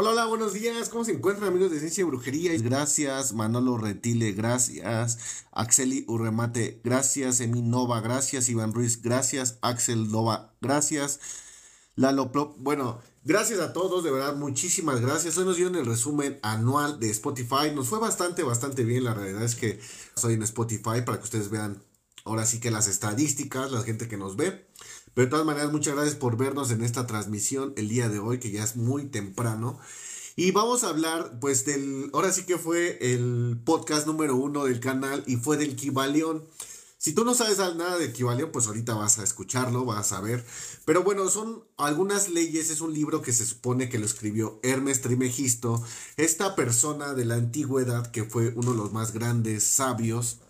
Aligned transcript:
Hola, 0.00 0.12
hola, 0.12 0.24
buenos 0.24 0.54
días. 0.54 0.88
¿Cómo 0.88 1.04
se 1.04 1.12
encuentran 1.12 1.50
amigos 1.50 1.70
de 1.70 1.78
Ciencia 1.78 2.00
y 2.00 2.04
Brujería? 2.04 2.56
Gracias, 2.56 3.34
Manolo 3.34 3.76
Retile, 3.76 4.32
gracias, 4.32 5.44
Axeli 5.52 6.06
Urremate, 6.08 6.80
gracias, 6.82 7.40
Emi 7.40 7.60
Nova, 7.60 8.00
gracias, 8.00 8.48
Iván 8.48 8.72
Ruiz, 8.72 9.02
gracias, 9.02 9.58
Axel 9.60 10.10
Nova, 10.10 10.54
gracias, 10.62 11.20
Lalo 11.96 12.32
Plop. 12.32 12.56
Bueno, 12.56 13.02
gracias 13.24 13.60
a 13.60 13.74
todos, 13.74 14.02
de 14.02 14.10
verdad, 14.10 14.36
muchísimas 14.36 15.02
gracias. 15.02 15.36
Hoy 15.36 15.44
nos 15.44 15.56
dieron 15.56 15.76
el 15.76 15.84
resumen 15.84 16.38
anual 16.40 16.98
de 16.98 17.10
Spotify. 17.10 17.70
Nos 17.74 17.88
fue 17.88 17.98
bastante, 17.98 18.42
bastante 18.42 18.84
bien. 18.84 19.04
La 19.04 19.12
realidad 19.12 19.42
es 19.42 19.54
que 19.54 19.78
soy 20.16 20.32
en 20.32 20.42
Spotify 20.44 21.02
para 21.04 21.18
que 21.18 21.24
ustedes 21.24 21.50
vean 21.50 21.84
ahora 22.24 22.46
sí 22.46 22.58
que 22.58 22.70
las 22.70 22.88
estadísticas, 22.88 23.70
la 23.70 23.82
gente 23.82 24.08
que 24.08 24.16
nos 24.16 24.36
ve. 24.36 24.66
Pero 25.14 25.26
de 25.26 25.30
todas 25.30 25.46
maneras, 25.46 25.72
muchas 25.72 25.94
gracias 25.94 26.16
por 26.16 26.36
vernos 26.36 26.70
en 26.70 26.82
esta 26.82 27.06
transmisión 27.06 27.72
el 27.76 27.88
día 27.88 28.08
de 28.08 28.18
hoy, 28.18 28.38
que 28.38 28.50
ya 28.50 28.64
es 28.64 28.76
muy 28.76 29.06
temprano. 29.06 29.78
Y 30.36 30.52
vamos 30.52 30.84
a 30.84 30.88
hablar, 30.88 31.38
pues, 31.40 31.64
del. 31.64 32.10
Ahora 32.12 32.32
sí 32.32 32.44
que 32.44 32.58
fue 32.58 32.98
el 33.00 33.60
podcast 33.64 34.06
número 34.06 34.36
uno 34.36 34.64
del 34.64 34.80
canal 34.80 35.24
y 35.26 35.36
fue 35.36 35.56
del 35.56 35.76
Kibalión. 35.76 36.44
Si 36.96 37.14
tú 37.14 37.24
no 37.24 37.34
sabes 37.34 37.58
nada 37.58 37.96
del 37.96 38.12
Kibalión, 38.12 38.52
pues 38.52 38.66
ahorita 38.66 38.94
vas 38.94 39.18
a 39.18 39.24
escucharlo, 39.24 39.86
vas 39.86 40.12
a 40.12 40.20
ver. 40.20 40.44
Pero 40.84 41.02
bueno, 41.02 41.28
son 41.28 41.64
algunas 41.78 42.28
leyes. 42.28 42.70
Es 42.70 42.80
un 42.80 42.92
libro 42.92 43.22
que 43.22 43.32
se 43.32 43.46
supone 43.46 43.88
que 43.88 43.98
lo 43.98 44.06
escribió 44.06 44.60
Hermes 44.62 45.00
Trimegisto, 45.00 45.82
esta 46.16 46.54
persona 46.54 47.14
de 47.14 47.24
la 47.24 47.36
antigüedad 47.36 48.10
que 48.10 48.24
fue 48.24 48.52
uno 48.54 48.72
de 48.72 48.76
los 48.76 48.92
más 48.92 49.12
grandes 49.12 49.64
sabios 49.64 50.40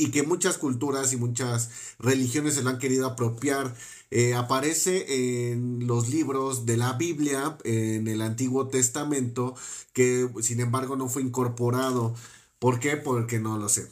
y 0.00 0.10
que 0.10 0.22
muchas 0.22 0.58
culturas 0.58 1.12
y 1.12 1.16
muchas 1.16 1.70
religiones 1.98 2.54
se 2.54 2.62
lo 2.62 2.70
han 2.70 2.78
querido 2.78 3.06
apropiar. 3.06 3.74
Eh, 4.10 4.34
aparece 4.34 5.52
en 5.52 5.86
los 5.86 6.08
libros 6.08 6.66
de 6.66 6.76
la 6.76 6.94
Biblia, 6.94 7.58
en 7.64 8.08
el 8.08 8.22
Antiguo 8.22 8.68
Testamento, 8.68 9.54
que 9.92 10.28
sin 10.40 10.60
embargo 10.60 10.96
no 10.96 11.08
fue 11.08 11.22
incorporado. 11.22 12.14
¿Por 12.58 12.80
qué? 12.80 12.96
Porque 12.96 13.38
no 13.38 13.58
lo 13.58 13.68
sé. 13.68 13.88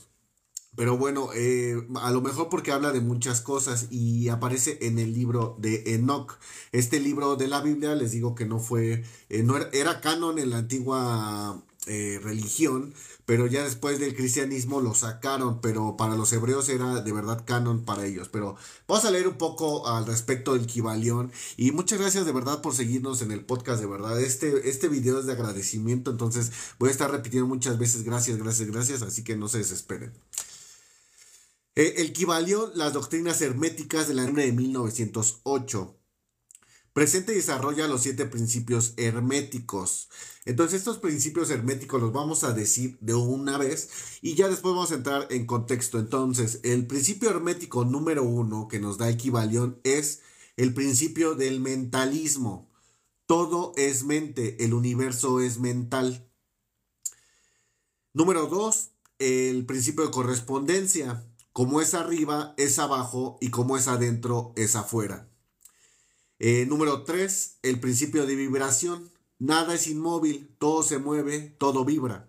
Pero 0.76 0.96
bueno, 0.96 1.30
eh, 1.34 1.86
a 1.96 2.10
lo 2.12 2.20
mejor 2.20 2.48
porque 2.48 2.72
habla 2.72 2.92
de 2.92 3.00
muchas 3.00 3.40
cosas 3.40 3.88
y 3.90 4.28
aparece 4.28 4.78
en 4.82 4.98
el 4.98 5.12
libro 5.12 5.56
de 5.58 5.94
Enoch. 5.94 6.38
Este 6.72 7.00
libro 7.00 7.36
de 7.36 7.48
la 7.48 7.60
Biblia, 7.60 7.94
les 7.96 8.12
digo 8.12 8.34
que 8.34 8.46
no 8.46 8.60
fue, 8.60 9.04
eh, 9.28 9.42
no 9.42 9.56
era, 9.56 9.68
era, 9.72 10.00
canon 10.00 10.38
en 10.38 10.50
la 10.50 10.58
antigua 10.58 11.62
religión, 11.86 12.92
pero 13.24 13.46
ya 13.46 13.64
después 13.64 13.98
del 13.98 14.14
cristianismo 14.14 14.80
lo 14.80 14.94
sacaron, 14.94 15.60
pero 15.60 15.96
para 15.96 16.16
los 16.16 16.32
hebreos 16.32 16.68
era 16.68 17.00
de 17.00 17.12
verdad 17.12 17.44
canon 17.46 17.84
para 17.84 18.04
ellos. 18.04 18.28
Pero 18.28 18.56
vamos 18.86 19.04
a 19.04 19.10
leer 19.10 19.28
un 19.28 19.38
poco 19.38 19.86
al 19.86 20.06
respecto 20.06 20.54
del 20.54 20.66
Kibalión 20.66 21.32
y 21.56 21.72
muchas 21.72 21.98
gracias 21.98 22.26
de 22.26 22.32
verdad 22.32 22.60
por 22.60 22.74
seguirnos 22.74 23.22
en 23.22 23.32
el 23.32 23.44
podcast, 23.44 23.80
de 23.80 23.86
verdad. 23.86 24.20
Este, 24.20 24.68
este 24.68 24.88
video 24.88 25.20
es 25.20 25.26
de 25.26 25.32
agradecimiento, 25.32 26.10
entonces 26.10 26.52
voy 26.78 26.88
a 26.88 26.92
estar 26.92 27.10
repitiendo 27.10 27.46
muchas 27.46 27.78
veces 27.78 28.02
gracias, 28.02 28.38
gracias, 28.38 28.70
gracias, 28.70 29.02
así 29.02 29.24
que 29.24 29.36
no 29.36 29.48
se 29.48 29.58
desesperen. 29.58 30.12
Eh, 31.74 32.02
el 32.02 32.12
Kibalión, 32.12 32.72
las 32.74 32.92
doctrinas 32.92 33.40
herméticas 33.40 34.08
de 34.08 34.14
la 34.14 34.24
de 34.24 34.52
1908. 34.52 35.97
Presenta 36.98 37.30
y 37.30 37.36
desarrolla 37.36 37.86
los 37.86 38.02
siete 38.02 38.26
principios 38.26 38.94
herméticos. 38.96 40.08
Entonces 40.44 40.78
estos 40.78 40.98
principios 40.98 41.48
herméticos 41.48 42.02
los 42.02 42.12
vamos 42.12 42.42
a 42.42 42.52
decir 42.52 42.98
de 43.00 43.14
una 43.14 43.56
vez 43.56 44.18
y 44.20 44.34
ya 44.34 44.48
después 44.48 44.74
vamos 44.74 44.90
a 44.90 44.96
entrar 44.96 45.28
en 45.30 45.46
contexto. 45.46 46.00
Entonces 46.00 46.58
el 46.64 46.88
principio 46.88 47.30
hermético 47.30 47.84
número 47.84 48.24
uno 48.24 48.66
que 48.66 48.80
nos 48.80 48.98
da 48.98 49.08
equivalión 49.10 49.78
es 49.84 50.22
el 50.56 50.74
principio 50.74 51.36
del 51.36 51.60
mentalismo. 51.60 52.68
Todo 53.26 53.74
es 53.76 54.02
mente, 54.02 54.64
el 54.64 54.74
universo 54.74 55.40
es 55.40 55.60
mental. 55.60 56.28
Número 58.12 58.48
dos, 58.48 58.90
el 59.20 59.66
principio 59.66 60.04
de 60.04 60.10
correspondencia. 60.10 61.24
Como 61.52 61.80
es 61.80 61.94
arriba, 61.94 62.54
es 62.56 62.80
abajo 62.80 63.38
y 63.40 63.50
como 63.50 63.76
es 63.76 63.86
adentro, 63.86 64.52
es 64.56 64.74
afuera. 64.74 65.27
Eh, 66.40 66.66
número 66.68 67.02
3, 67.02 67.58
el 67.62 67.80
principio 67.80 68.24
de 68.26 68.36
vibración. 68.36 69.10
Nada 69.40 69.74
es 69.74 69.88
inmóvil, 69.88 70.48
todo 70.58 70.82
se 70.84 70.98
mueve, 70.98 71.54
todo 71.58 71.84
vibra. 71.84 72.28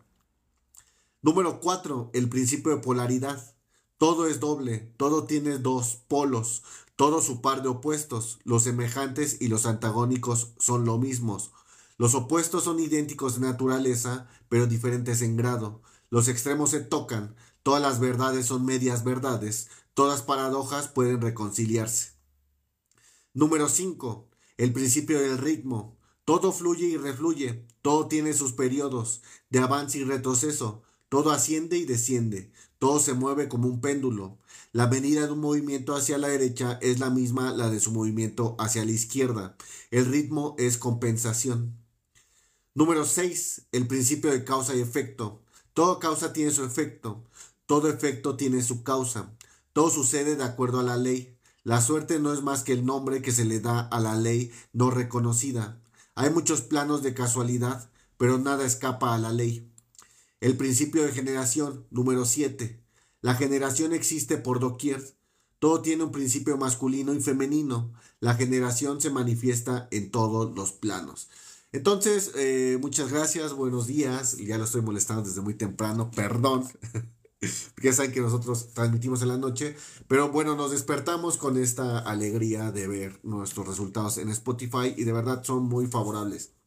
Número 1.21 1.59
4, 1.59 2.09
el 2.13 2.27
principio 2.29 2.75
de 2.75 2.81
polaridad. 2.81 3.53
Todo 3.99 4.27
es 4.27 4.39
doble, 4.39 4.93
todo 4.97 5.25
tiene 5.25 5.57
dos 5.57 5.99
polos, 6.07 6.63
todo 6.95 7.21
su 7.21 7.41
par 7.41 7.61
de 7.61 7.69
opuestos. 7.69 8.39
Los 8.45 8.63
semejantes 8.63 9.37
y 9.41 9.47
los 9.47 9.65
antagónicos 9.65 10.53
son 10.57 10.85
lo 10.85 10.97
mismos. 10.97 11.51
Los 11.97 12.15
opuestos 12.15 12.63
son 12.63 12.79
idénticos 12.79 13.35
de 13.35 13.47
naturaleza, 13.47 14.27
pero 14.47 14.65
diferentes 14.65 15.21
en 15.21 15.35
grado. 15.35 15.81
Los 16.09 16.29
extremos 16.29 16.71
se 16.71 16.79
tocan, 16.79 17.35
todas 17.61 17.81
las 17.81 17.99
verdades 17.99 18.45
son 18.47 18.65
medias 18.65 19.03
verdades, 19.03 19.67
todas 19.93 20.21
paradojas 20.23 20.87
pueden 20.87 21.21
reconciliarse. 21.21 22.18
Número 23.35 23.69
5. 23.69 24.27
El 24.57 24.73
principio 24.73 25.19
del 25.19 25.37
ritmo. 25.37 25.95
Todo 26.25 26.51
fluye 26.51 26.87
y 26.87 26.97
refluye, 26.97 27.65
todo 27.83 28.07
tiene 28.07 28.33
sus 28.33 28.53
periodos 28.53 29.21
de 29.49 29.59
avance 29.59 29.99
y 29.99 30.03
retroceso, 30.03 30.83
todo 31.09 31.31
asciende 31.31 31.77
y 31.77 31.85
desciende, 31.85 32.51
todo 32.77 32.99
se 32.99 33.13
mueve 33.13 33.47
como 33.47 33.67
un 33.67 33.81
péndulo. 33.81 34.37
La 34.71 34.87
venida 34.87 35.25
de 35.25 35.33
un 35.33 35.39
movimiento 35.39 35.95
hacia 35.95 36.17
la 36.17 36.27
derecha 36.27 36.77
es 36.81 36.99
la 36.99 37.09
misma 37.09 37.51
la 37.51 37.69
de 37.69 37.79
su 37.79 37.91
movimiento 37.91 38.55
hacia 38.59 38.85
la 38.85 38.91
izquierda. 38.91 39.55
El 39.91 40.05
ritmo 40.05 40.55
es 40.57 40.77
compensación. 40.77 41.75
Número 42.73 43.05
6. 43.05 43.67
El 43.71 43.87
principio 43.87 44.31
de 44.31 44.43
causa 44.43 44.75
y 44.75 44.81
efecto. 44.81 45.41
Toda 45.73 45.99
causa 45.99 46.33
tiene 46.33 46.51
su 46.51 46.63
efecto, 46.63 47.23
todo 47.67 47.89
efecto 47.89 48.35
tiene 48.35 48.63
su 48.63 48.83
causa. 48.83 49.35
Todo 49.73 49.91
sucede 49.91 50.35
de 50.35 50.43
acuerdo 50.43 50.79
a 50.79 50.83
la 50.83 50.97
ley. 50.97 51.38
La 51.63 51.81
suerte 51.81 52.19
no 52.19 52.33
es 52.33 52.41
más 52.41 52.63
que 52.63 52.73
el 52.73 52.85
nombre 52.85 53.21
que 53.21 53.31
se 53.31 53.45
le 53.45 53.59
da 53.59 53.81
a 53.81 53.99
la 53.99 54.15
ley 54.15 54.51
no 54.73 54.91
reconocida. 54.91 55.81
Hay 56.15 56.29
muchos 56.29 56.61
planos 56.61 57.03
de 57.03 57.13
casualidad, 57.13 57.89
pero 58.17 58.37
nada 58.37 58.65
escapa 58.65 59.13
a 59.13 59.17
la 59.17 59.31
ley. 59.31 59.71
El 60.41 60.55
principio 60.55 61.03
de 61.03 61.11
generación, 61.11 61.85
número 61.91 62.25
7. 62.25 62.81
La 63.21 63.35
generación 63.35 63.93
existe 63.93 64.37
por 64.37 64.59
doquier. 64.59 65.03
Todo 65.59 65.81
tiene 65.81 66.03
un 66.03 66.11
principio 66.11 66.57
masculino 66.57 67.13
y 67.13 67.19
femenino. 67.19 67.91
La 68.21 68.35
generación 68.35 69.01
se 69.01 69.09
manifiesta 69.09 69.89
en 69.91 70.11
todos 70.11 70.55
los 70.55 70.71
planos. 70.71 71.29
Entonces, 71.71 72.31
eh, 72.35 72.77
muchas 72.81 73.11
gracias, 73.11 73.53
buenos 73.53 73.85
días. 73.85 74.37
Ya 74.37 74.57
lo 74.57 74.63
estoy 74.63 74.81
molestando 74.81 75.23
desde 75.23 75.41
muy 75.41 75.53
temprano, 75.53 76.09
perdón. 76.09 76.65
ya 77.81 77.93
saben 77.93 78.11
que 78.11 78.21
nosotros 78.21 78.73
transmitimos 78.73 79.21
en 79.21 79.29
la 79.29 79.37
noche, 79.37 79.75
pero 80.07 80.29
bueno, 80.29 80.55
nos 80.55 80.71
despertamos 80.71 81.37
con 81.37 81.57
esta 81.57 81.99
alegría 81.99 82.71
de 82.71 82.87
ver 82.87 83.19
nuestros 83.23 83.67
resultados 83.67 84.17
en 84.17 84.29
Spotify 84.29 84.93
y 84.95 85.03
de 85.05 85.13
verdad 85.13 85.43
son 85.43 85.63
muy 85.63 85.87
favorables. 85.87 86.58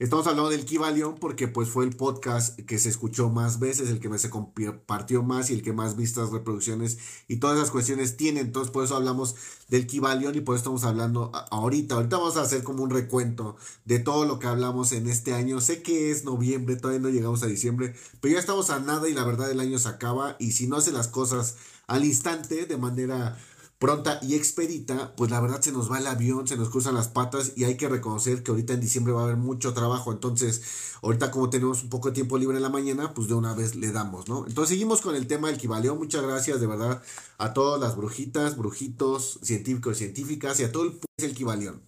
Estamos 0.00 0.26
hablando 0.26 0.48
del 0.48 0.64
Kibalión 0.64 1.16
porque 1.16 1.46
pues 1.46 1.68
fue 1.68 1.84
el 1.84 1.94
podcast 1.94 2.58
que 2.60 2.78
se 2.78 2.88
escuchó 2.88 3.28
más 3.28 3.58
veces, 3.58 3.90
el 3.90 4.00
que 4.00 4.18
se 4.18 4.30
compartió 4.30 5.22
más 5.22 5.50
y 5.50 5.52
el 5.52 5.62
que 5.62 5.74
más 5.74 5.94
vistas, 5.94 6.30
reproducciones 6.30 6.96
y 7.28 7.36
todas 7.36 7.58
esas 7.58 7.70
cuestiones 7.70 8.16
tiene. 8.16 8.40
Entonces 8.40 8.72
por 8.72 8.82
eso 8.82 8.96
hablamos 8.96 9.36
del 9.68 9.86
Kibalión 9.86 10.34
y 10.34 10.40
por 10.40 10.54
eso 10.54 10.60
estamos 10.60 10.84
hablando 10.84 11.30
ahorita. 11.50 11.96
Ahorita 11.96 12.16
vamos 12.16 12.38
a 12.38 12.40
hacer 12.40 12.62
como 12.62 12.82
un 12.82 12.88
recuento 12.88 13.58
de 13.84 13.98
todo 13.98 14.24
lo 14.24 14.38
que 14.38 14.46
hablamos 14.46 14.92
en 14.92 15.06
este 15.06 15.34
año. 15.34 15.60
Sé 15.60 15.82
que 15.82 16.10
es 16.10 16.24
noviembre, 16.24 16.76
todavía 16.76 17.02
no 17.02 17.10
llegamos 17.10 17.42
a 17.42 17.46
diciembre, 17.46 17.94
pero 18.22 18.32
ya 18.32 18.40
estamos 18.40 18.70
a 18.70 18.80
nada 18.80 19.06
y 19.06 19.12
la 19.12 19.24
verdad 19.24 19.50
el 19.50 19.60
año 19.60 19.78
se 19.78 19.90
acaba 19.90 20.34
y 20.38 20.52
si 20.52 20.66
no 20.66 20.76
hace 20.76 20.92
las 20.92 21.08
cosas 21.08 21.56
al 21.88 22.06
instante 22.06 22.64
de 22.64 22.76
manera 22.78 23.36
pronta 23.80 24.20
y 24.22 24.34
expedita, 24.34 25.16
pues 25.16 25.30
la 25.30 25.40
verdad 25.40 25.62
se 25.62 25.72
nos 25.72 25.90
va 25.90 25.98
el 25.98 26.06
avión, 26.06 26.46
se 26.46 26.58
nos 26.58 26.68
cruzan 26.68 26.94
las 26.94 27.08
patas 27.08 27.54
y 27.56 27.64
hay 27.64 27.78
que 27.78 27.88
reconocer 27.88 28.42
que 28.42 28.50
ahorita 28.50 28.74
en 28.74 28.80
diciembre 28.80 29.14
va 29.14 29.22
a 29.22 29.24
haber 29.24 29.38
mucho 29.38 29.72
trabajo. 29.72 30.12
Entonces, 30.12 30.60
ahorita 31.00 31.30
como 31.30 31.48
tenemos 31.48 31.82
un 31.82 31.88
poco 31.88 32.08
de 32.08 32.14
tiempo 32.14 32.36
libre 32.36 32.58
en 32.58 32.62
la 32.62 32.68
mañana, 32.68 33.14
pues 33.14 33.28
de 33.28 33.34
una 33.34 33.54
vez 33.54 33.76
le 33.76 33.90
damos, 33.90 34.28
¿no? 34.28 34.46
Entonces 34.46 34.68
seguimos 34.68 35.00
con 35.00 35.16
el 35.16 35.26
tema 35.26 35.48
del 35.48 35.56
Kibaleón. 35.56 35.96
Muchas 35.96 36.22
gracias 36.22 36.60
de 36.60 36.66
verdad 36.66 37.02
a 37.38 37.54
todas 37.54 37.80
las 37.80 37.96
brujitas, 37.96 38.58
brujitos, 38.58 39.40
científicos 39.42 39.96
científicas 39.96 40.60
y 40.60 40.64
a 40.64 40.72
todo 40.72 40.84
el, 40.84 41.00
el 41.16 41.34
Kibaleón. 41.34 41.80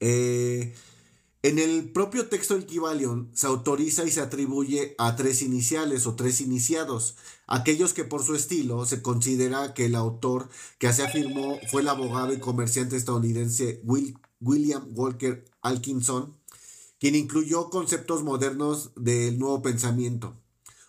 Eh, 0.00 0.74
en 1.42 1.58
el 1.60 1.92
propio 1.92 2.26
texto 2.26 2.58
del 2.58 2.66
se 3.32 3.46
autoriza 3.46 4.04
y 4.04 4.10
se 4.10 4.20
atribuye 4.20 4.96
a 4.98 5.14
tres 5.16 5.42
iniciales 5.42 6.06
o 6.06 6.14
tres 6.16 6.40
iniciados, 6.40 7.16
aquellos 7.46 7.92
que 7.94 8.04
por 8.04 8.22
su 8.24 8.34
estilo 8.34 8.84
se 8.86 9.02
considera 9.02 9.74
que 9.74 9.86
el 9.86 9.94
autor 9.94 10.48
que 10.78 10.88
así 10.88 11.02
afirmó 11.02 11.58
fue 11.70 11.82
el 11.82 11.88
abogado 11.88 12.32
y 12.32 12.40
comerciante 12.40 12.96
estadounidense 12.96 13.82
William 14.40 14.88
Walker 14.94 15.44
Alkinson, 15.62 16.36
quien 16.98 17.14
incluyó 17.14 17.70
conceptos 17.70 18.22
modernos 18.22 18.92
del 18.96 19.38
nuevo 19.38 19.62
pensamiento, 19.62 20.36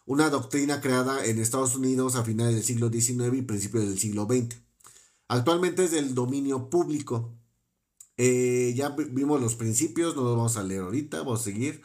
una 0.06 0.30
doctrina 0.30 0.82
creada 0.82 1.26
en 1.26 1.40
Estados 1.40 1.76
Unidos 1.76 2.16
a 2.16 2.24
finales 2.24 2.56
del 2.56 2.64
siglo 2.64 2.90
XIX 2.90 3.38
y 3.38 3.42
principios 3.44 3.86
del 3.86 4.00
siglo 4.00 4.26
XX. 4.26 4.58
Actualmente 5.28 5.86
es 5.86 5.92
del 5.92 6.16
dominio 6.16 6.70
público 6.70 7.34
Eh, 8.18 8.74
ya 8.76 8.90
vimos 8.90 9.40
los 9.42 9.56
principios, 9.56 10.16
no 10.16 10.24
los 10.24 10.36
vamos 10.36 10.58
a 10.58 10.64
leer 10.64 10.82
ahorita, 10.82 11.20
vamos 11.20 11.42
a 11.42 11.44
seguir. 11.44 11.82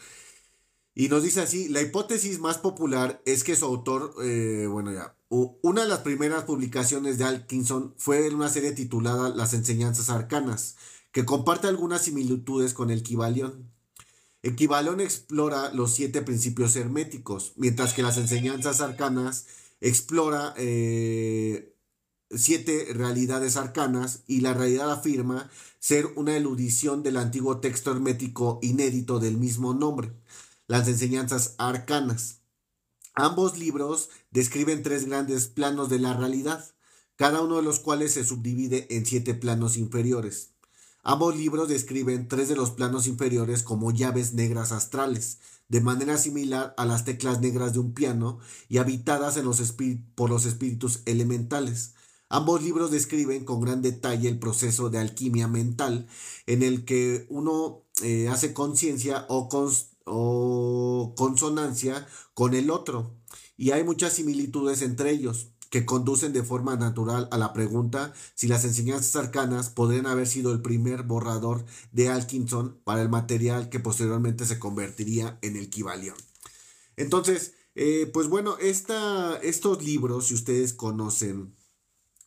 Y 0.94 1.08
nos 1.08 1.22
dice 1.22 1.40
así, 1.40 1.68
la 1.68 1.80
hipótesis 1.80 2.38
más 2.38 2.58
popular 2.58 3.22
es 3.24 3.44
que 3.44 3.56
su 3.56 3.64
autor, 3.64 4.14
eh, 4.22 4.66
bueno 4.70 4.92
ya, 4.92 5.16
una 5.28 5.82
de 5.82 5.88
las 5.88 6.00
primeras 6.00 6.44
publicaciones 6.44 7.16
de 7.16 7.24
Alkinson 7.24 7.94
fue 7.96 8.26
en 8.26 8.34
una 8.34 8.50
serie 8.50 8.72
titulada 8.72 9.30
Las 9.30 9.54
enseñanzas 9.54 10.10
arcanas, 10.10 10.76
que 11.10 11.24
comparte 11.24 11.68
algunas 11.68 12.02
similitudes 12.02 12.74
con 12.74 12.90
el 12.90 13.02
Kibalión. 13.02 13.70
El 14.42 14.56
Kibalión 14.56 15.00
explora 15.00 15.72
los 15.72 15.94
siete 15.94 16.20
principios 16.20 16.76
herméticos, 16.76 17.54
mientras 17.56 17.94
que 17.94 18.02
las 18.02 18.18
enseñanzas 18.18 18.82
arcanas 18.82 19.46
explora 19.80 20.52
eh, 20.58 21.74
siete 22.30 22.88
realidades 22.92 23.56
arcanas 23.56 24.24
y 24.26 24.40
la 24.40 24.52
realidad 24.52 24.90
afirma 24.90 25.50
ser 25.78 26.06
una 26.16 26.36
eludición 26.36 27.02
del 27.02 27.16
antiguo 27.16 27.58
texto 27.58 27.90
hermético 27.90 28.58
inédito 28.62 29.18
del 29.18 29.38
mismo 29.38 29.74
nombre, 29.74 30.12
las 30.72 30.88
enseñanzas 30.88 31.54
arcanas. 31.58 32.40
Ambos 33.12 33.58
libros 33.58 34.08
describen 34.30 34.82
tres 34.82 35.04
grandes 35.04 35.48
planos 35.48 35.90
de 35.90 35.98
la 35.98 36.14
realidad, 36.14 36.64
cada 37.16 37.42
uno 37.42 37.56
de 37.56 37.62
los 37.62 37.78
cuales 37.78 38.14
se 38.14 38.24
subdivide 38.24 38.86
en 38.88 39.04
siete 39.04 39.34
planos 39.34 39.76
inferiores. 39.76 40.54
Ambos 41.02 41.36
libros 41.36 41.68
describen 41.68 42.26
tres 42.26 42.48
de 42.48 42.56
los 42.56 42.70
planos 42.70 43.06
inferiores 43.06 43.62
como 43.62 43.90
llaves 43.90 44.32
negras 44.32 44.72
astrales, 44.72 45.40
de 45.68 45.82
manera 45.82 46.16
similar 46.16 46.72
a 46.78 46.86
las 46.86 47.04
teclas 47.04 47.42
negras 47.42 47.74
de 47.74 47.80
un 47.80 47.92
piano 47.92 48.38
y 48.70 48.78
habitadas 48.78 49.38
por 50.14 50.30
los 50.30 50.46
espíritus 50.46 51.02
elementales. 51.04 51.92
Ambos 52.30 52.62
libros 52.62 52.90
describen 52.90 53.44
con 53.44 53.60
gran 53.60 53.82
detalle 53.82 54.26
el 54.26 54.38
proceso 54.38 54.88
de 54.88 55.00
alquimia 55.00 55.48
mental 55.48 56.08
en 56.46 56.62
el 56.62 56.86
que 56.86 57.26
uno 57.28 57.84
eh, 58.02 58.28
hace 58.28 58.54
conciencia 58.54 59.26
o, 59.28 59.50
o 60.06 61.14
consonancia 61.16 62.06
con 62.34 62.54
el 62.54 62.70
otro. 62.70 63.14
Y 63.56 63.70
hay 63.70 63.84
muchas 63.84 64.14
similitudes 64.14 64.82
entre 64.82 65.10
ellos 65.10 65.48
que 65.72 65.86
conducen 65.86 66.34
de 66.34 66.42
forma 66.42 66.76
natural 66.76 67.28
a 67.30 67.38
la 67.38 67.54
pregunta 67.54 68.12
si 68.34 68.46
las 68.46 68.64
enseñanzas 68.64 69.16
arcanas 69.16 69.70
podrían 69.70 70.06
haber 70.06 70.26
sido 70.26 70.52
el 70.52 70.60
primer 70.60 71.02
borrador 71.02 71.64
de 71.92 72.10
Alkinson 72.10 72.78
para 72.84 73.00
el 73.00 73.08
material 73.08 73.70
que 73.70 73.80
posteriormente 73.80 74.44
se 74.44 74.58
convertiría 74.58 75.38
en 75.40 75.56
el 75.56 75.70
Kibalión. 75.70 76.16
Entonces, 76.96 77.54
eh, 77.74 78.10
pues 78.12 78.28
bueno, 78.28 78.58
esta, 78.58 79.38
estos 79.38 79.82
libros, 79.82 80.26
si 80.26 80.34
ustedes 80.34 80.74
conocen 80.74 81.56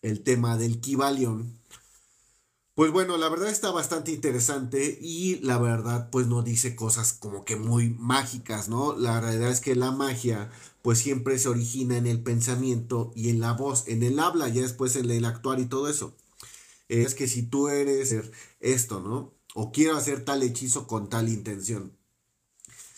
el 0.01 0.23
tema 0.23 0.57
del 0.57 0.81
Kibalión, 0.81 1.59
pues 2.75 2.91
bueno, 2.91 3.15
la 3.17 3.29
verdad 3.29 3.49
está 3.49 3.71
bastante 3.71 4.11
interesante 4.11 4.99
y 5.01 5.39
la 5.39 5.57
verdad 5.57 6.09
pues 6.11 6.27
no 6.27 6.43
dice 6.43 6.75
cosas 6.75 7.13
como 7.13 7.45
que 7.45 7.55
muy 7.55 7.89
mágicas, 7.91 8.67
¿no? 8.67 8.95
La 8.97 9.21
realidad 9.21 9.49
es 9.49 9.61
que 9.61 9.75
la 9.75 9.91
magia 9.91 10.51
pues 10.81 10.99
siempre 10.99 11.39
se 11.39 11.49
origina 11.49 11.97
en 11.97 12.05
el 12.05 12.21
pensamiento 12.21 13.13
y 13.15 13.29
en 13.29 13.39
la 13.39 13.53
voz, 13.53 13.87
en 13.87 14.03
el 14.03 14.19
habla, 14.19 14.49
ya 14.49 14.61
después 14.61 14.95
en 14.97 15.09
el 15.09 15.23
actuar 15.25 15.59
y 15.61 15.67
todo 15.67 15.87
eso. 15.89 16.15
Es 16.89 17.15
que 17.15 17.27
si 17.27 17.43
tú 17.43 17.69
eres 17.69 18.13
esto, 18.59 18.99
¿no? 18.99 19.33
O 19.55 19.71
quiero 19.71 19.95
hacer 19.95 20.25
tal 20.25 20.43
hechizo 20.43 20.85
con 20.85 21.09
tal 21.09 21.29
intención. 21.29 21.97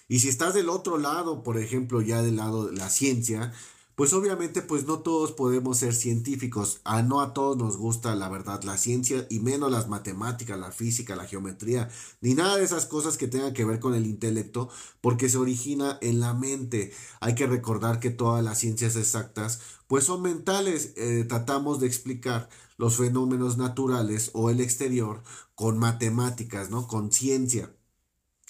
Y 0.07 0.19
si 0.19 0.30
estás 0.30 0.53
del 0.53 0.69
otro 0.69 0.97
lado, 0.97 1.44
por 1.44 1.59
ejemplo, 1.59 2.01
ya 2.01 2.23
del 2.23 2.38
lado 2.38 2.68
de 2.68 2.75
la 2.75 2.89
ciencia, 2.89 3.53
pues 3.97 4.13
obviamente 4.13 4.61
pues 4.61 4.85
no 4.85 4.99
todos 4.99 5.31
podemos 5.31 5.79
ser 5.79 5.95
científicos, 5.95 6.81
a 6.83 7.01
no 7.01 7.19
a 7.19 7.33
todos 7.33 7.57
nos 7.57 7.77
gusta 7.77 8.13
la 8.13 8.29
verdad 8.29 8.61
la 8.61 8.77
ciencia 8.77 9.25
y 9.27 9.39
menos 9.39 9.71
las 9.71 9.88
matemáticas, 9.88 10.59
la 10.59 10.71
física, 10.71 11.15
la 11.15 11.25
geometría, 11.25 11.89
ni 12.21 12.35
nada 12.35 12.57
de 12.57 12.63
esas 12.63 12.85
cosas 12.85 13.17
que 13.17 13.27
tengan 13.27 13.53
que 13.53 13.65
ver 13.65 13.79
con 13.79 13.95
el 13.95 14.05
intelecto, 14.05 14.69
porque 15.01 15.29
se 15.29 15.39
origina 15.39 15.97
en 16.01 16.19
la 16.19 16.35
mente. 16.35 16.94
Hay 17.21 17.33
que 17.33 17.47
recordar 17.47 17.99
que 17.99 18.11
todas 18.11 18.44
las 18.44 18.59
ciencias 18.59 18.95
exactas 18.95 19.61
pues 19.88 20.03
son 20.03 20.21
mentales, 20.21 20.94
eh, 20.95 21.25
tratamos 21.27 21.79
de 21.79 21.88
explicar 21.88 22.49
los 22.77 22.97
fenómenos 22.97 23.57
naturales 23.57 24.29
o 24.33 24.51
el 24.51 24.61
exterior 24.61 25.23
con 25.55 25.79
matemáticas, 25.79 26.69
¿no? 26.69 26.88
Con 26.88 27.11
ciencia. 27.11 27.73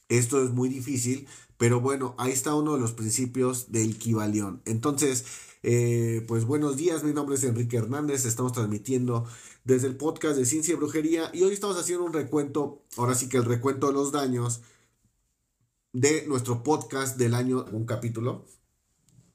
Esto 0.10 0.44
es 0.44 0.52
muy 0.52 0.68
difícil 0.68 1.28
pero 1.58 1.82
bueno, 1.82 2.16
ahí 2.18 2.32
está 2.32 2.56
uno 2.56 2.76
de 2.76 2.80
los 2.80 2.94
principios 2.94 3.72
del 3.72 3.98
Kibalión. 3.98 4.62
Entonces, 4.66 5.26
eh, 5.64 6.24
pues 6.28 6.46
buenos 6.46 6.78
días, 6.78 7.04
mi 7.04 7.14
nombre 7.14 7.36
es 7.36 7.44
Enrique 7.44 7.78
Hernández, 7.78 8.26
estamos 8.26 8.54
transmitiendo 8.54 9.26
desde 9.64 9.88
el 9.88 9.98
podcast 9.98 10.38
de 10.38 10.46
Ciencia 10.46 10.74
y 10.74 10.78
Brujería 10.78 11.32
y 11.34 11.44
hoy 11.44 11.54
estamos 11.54 11.78
haciendo 11.78 12.06
un 12.06 12.14
recuento, 12.14 12.84
ahora 12.96 13.16
sí 13.16 13.28
que 13.28 13.38
el 13.38 13.46
recuento 13.46 13.88
de 13.88 13.94
los 13.94 14.12
daños 14.12 14.62
de 15.94 16.28
nuestro 16.28 16.64
podcast 16.64 17.18
del 17.18 17.34
año, 17.34 17.66
un 17.72 17.86
capítulo, 17.86 18.46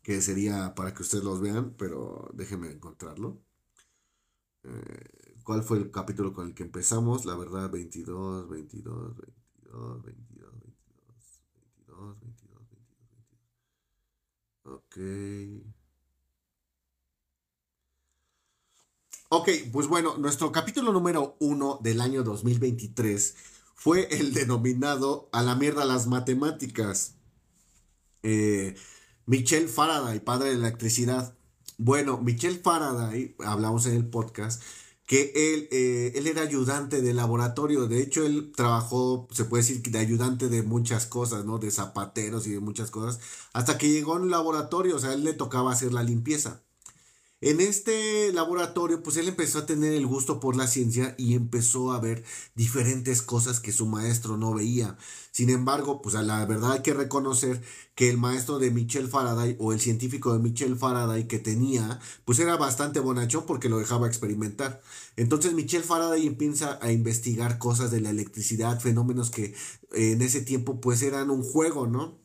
que 0.03 0.21
sería 0.23 0.75
para 0.75 0.95
que 0.95 1.03
ustedes 1.03 1.25
los 1.25 1.41
vean, 1.41 1.75
pero 1.77 2.31
déjenme 2.35 2.71
encontrarlo. 2.71 3.41
Eh, 4.65 5.41
¿Cuál 5.45 5.63
fue 5.65 5.79
el 5.79 5.91
capítulo 5.91 6.33
con 6.33 6.47
el 6.49 6.55
que 6.55 6.63
empezamos? 6.63 7.25
La 7.25 7.37
verdad, 7.37 7.71
22, 7.71 8.49
22, 8.49 9.17
22, 9.17 9.17
22. 9.17 10.03
22, 10.05 10.32
Ok. 14.65 14.97
Ok, 19.31 19.49
pues 19.73 19.87
bueno, 19.89 20.17
nuestro 20.19 20.53
capítulo 20.53 20.93
número 20.93 21.37
uno 21.41 21.79
del 21.83 22.01
año 22.01 22.23
2023 22.23 23.35
fue 23.75 24.07
el 24.19 24.35
denominado 24.35 25.29
A 25.33 25.43
la 25.43 25.55
mierda 25.57 25.85
las 25.85 26.07
matemáticas. 26.07 27.15
Eh, 28.23 28.75
Michel 29.27 29.69
Faraday, 29.69 30.21
padre 30.21 30.51
de 30.51 30.57
la 30.57 30.69
electricidad. 30.69 31.35
Bueno, 31.79 32.19
Michel 32.19 32.61
Faraday, 32.61 33.35
hablamos 33.45 33.87
en 33.87 33.97
el 33.97 34.07
podcast, 34.09 34.63
que 35.13 35.31
él, 35.35 35.69
eh, 35.73 36.13
él 36.15 36.27
era 36.27 36.41
ayudante 36.41 37.03
de 37.03 37.13
laboratorio, 37.13 37.87
de 37.87 38.01
hecho 38.01 38.25
él 38.25 38.51
trabajó, 38.57 39.29
se 39.31 39.45
puede 39.45 39.63
decir, 39.63 39.83
de 39.83 39.99
ayudante 39.99 40.49
de 40.49 40.63
muchas 40.63 41.05
cosas, 41.05 41.45
¿no? 41.45 41.59
De 41.59 41.71
zapateros 41.71 42.47
y 42.47 42.53
de 42.53 42.61
muchas 42.61 42.91
cosas, 42.91 43.21
hasta 43.53 43.77
que 43.77 43.91
llegó 43.91 44.15
a 44.15 44.21
un 44.21 44.31
laboratorio, 44.31 44.97
o 44.97 44.99
sea, 44.99 45.13
él 45.13 45.23
le 45.23 45.35
tocaba 45.35 45.71
hacer 45.71 45.93
la 45.93 46.03
limpieza. 46.03 46.63
En 47.43 47.61
este 47.61 48.33
laboratorio, 48.33 49.03
pues 49.03 49.17
él 49.17 49.27
empezó 49.27 49.59
a 49.59 49.67
tener 49.67 49.93
el 49.95 50.07
gusto 50.07 50.39
por 50.39 50.55
la 50.55 50.69
ciencia 50.69 51.17
y 51.19 51.35
empezó 51.35 51.91
a 51.91 51.99
ver 51.99 52.23
diferentes 52.55 53.21
cosas 53.21 53.59
que 53.59 53.73
su 53.73 53.85
maestro 53.87 54.37
no 54.37 54.55
veía. 54.55 54.97
Sin 55.33 55.51
embargo, 55.51 56.03
pues 56.03 56.15
a 56.15 56.23
la 56.23 56.47
verdad 56.47 56.75
hay 56.75 56.83
que 56.83 56.95
reconocer 56.95 57.61
que 57.97 58.09
el 58.09 58.17
maestro 58.17 58.61
de 58.61 58.71
Michel 58.71 59.09
Faraday 59.09 59.57
o 59.59 59.73
el 59.73 59.81
científico 59.81 60.33
de 60.33 60.39
Michel 60.39 60.77
Faraday 60.77 61.27
que 61.27 61.41
tenía, 61.41 61.99
pues 62.25 62.39
era 62.39 62.57
bastante 62.57 63.01
bonachón 63.01 63.45
porque 63.45 63.69
lo 63.69 63.81
dejaba 63.81 64.07
experimentar. 64.07 64.81
Entonces 65.17 65.53
Michel 65.53 65.83
Faraday 65.83 66.29
empieza 66.29 66.79
a 66.81 66.93
investigar 66.93 67.59
cosas 67.59 67.91
de 67.91 68.01
la 68.03 68.11
electricidad, 68.11 68.79
fenómenos 68.79 69.31
que 69.31 69.47
eh, 69.47 70.13
en 70.13 70.23
ese 70.23 70.43
tiempo 70.43 70.81
pues 70.81 71.03
eran 71.03 71.29
un 71.29 71.43
juego, 71.43 71.89
¿no? 71.89 72.22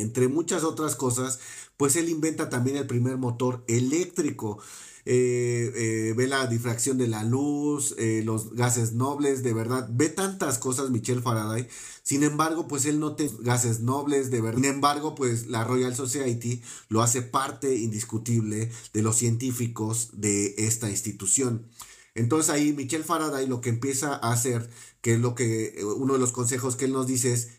Entre 0.00 0.28
muchas 0.28 0.64
otras 0.64 0.96
cosas, 0.96 1.40
pues 1.76 1.96
él 1.96 2.08
inventa 2.08 2.48
también 2.48 2.76
el 2.76 2.86
primer 2.86 3.16
motor 3.16 3.64
eléctrico. 3.66 4.58
Eh, 5.04 5.72
eh, 5.74 6.14
ve 6.16 6.28
la 6.28 6.46
difracción 6.46 6.96
de 6.96 7.08
la 7.08 7.24
luz, 7.24 7.96
eh, 7.98 8.22
los 8.24 8.52
gases 8.52 8.92
nobles, 8.92 9.42
de 9.42 9.52
verdad, 9.52 9.88
ve 9.90 10.08
tantas 10.08 10.58
cosas 10.58 10.90
Michel 10.90 11.22
Faraday. 11.22 11.66
Sin 12.04 12.22
embargo, 12.22 12.68
pues 12.68 12.86
él 12.86 13.00
no 13.00 13.16
tiene 13.16 13.32
gases 13.40 13.80
nobles, 13.80 14.30
de 14.30 14.40
verdad. 14.40 14.60
Sin 14.60 14.70
embargo, 14.70 15.14
pues 15.16 15.48
la 15.48 15.64
Royal 15.64 15.94
Society 15.94 16.62
lo 16.88 17.02
hace 17.02 17.22
parte 17.22 17.76
indiscutible 17.76 18.70
de 18.92 19.02
los 19.02 19.16
científicos 19.16 20.10
de 20.12 20.54
esta 20.58 20.88
institución. 20.88 21.66
Entonces 22.14 22.50
ahí 22.50 22.72
Michel 22.72 23.04
Faraday 23.04 23.46
lo 23.46 23.60
que 23.60 23.70
empieza 23.70 24.14
a 24.14 24.32
hacer, 24.32 24.68
que 25.02 25.14
es 25.14 25.20
lo 25.20 25.34
que 25.34 25.84
uno 25.96 26.14
de 26.14 26.20
los 26.20 26.32
consejos 26.32 26.76
que 26.76 26.86
él 26.86 26.92
nos 26.92 27.08
dice 27.08 27.32
es, 27.32 27.50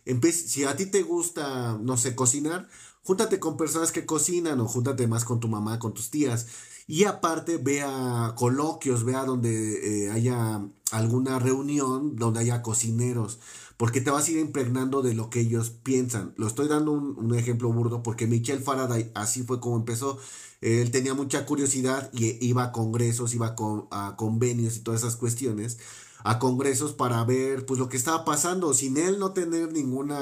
si 0.48 0.64
a 0.64 0.76
ti 0.78 0.86
te 0.86 1.04
gusta, 1.04 1.78
no 1.80 1.98
sé, 1.98 2.16
cocinar, 2.16 2.70
júntate 3.04 3.40
con 3.40 3.58
personas 3.58 3.92
que 3.92 4.06
cocinan 4.06 4.62
o 4.62 4.68
júntate 4.68 5.08
más 5.08 5.26
con 5.26 5.42
tu 5.42 5.50
mamá, 5.50 5.78
con 5.78 5.94
tus 5.94 6.10
tías. 6.10 6.48
Y 6.88 7.04
aparte 7.04 7.58
vea 7.58 8.34
coloquios, 8.38 9.04
vea 9.04 9.26
donde 9.26 10.06
eh, 10.06 10.12
haya 10.12 10.62
alguna 10.92 11.38
reunión, 11.38 12.16
donde 12.16 12.42
haya 12.42 12.62
cocineros, 12.62 13.40
porque 13.78 14.00
te 14.00 14.12
vas 14.12 14.28
a 14.28 14.32
ir 14.32 14.40
impregnando 14.40 15.02
de 15.02 15.14
lo 15.14 15.30
que 15.30 15.42
ellos 15.42 15.70
piensan. 15.70 16.34
Lo 16.38 16.48
estoy 16.48 16.70
dando 16.70 16.92
un, 16.92 17.36
ejemplo 17.36 17.72
burdo 17.72 18.04
porque 18.04 18.28
Michel 18.28 18.60
Faraday 18.60 19.12
así 19.16 19.44
fue 19.44 19.60
como 19.60 19.76
empezó. 19.76 20.18
Él 20.62 20.92
tenía 20.92 21.14
mucha 21.14 21.46
curiosidad 21.46 22.10
y 22.14 22.46
iba 22.46 22.64
a 22.64 22.72
congresos, 22.72 23.34
iba 23.34 23.56
a 23.92 24.16
convenios 24.16 24.78
y 24.78 24.80
todas 24.80 25.02
esas 25.02 25.18
cuestiones 25.18 25.78
a 26.24 26.40
congresos 26.40 26.94
para 26.94 27.24
ver 27.24 27.66
pues 27.66 27.80
lo 27.80 27.90
que 27.90 27.98
estaba 27.98 28.26
pasando. 28.26 28.74
Sin 28.74 28.98
él 28.98 29.20
no 29.20 29.34
tener 29.34 29.72
ningún 29.72 30.14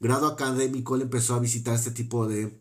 grado 0.00 0.26
académico, 0.26 0.96
él 0.96 1.02
empezó 1.02 1.34
a 1.34 1.40
visitar 1.40 1.74
este 1.74 1.90
tipo 1.90 2.26
de 2.26 2.60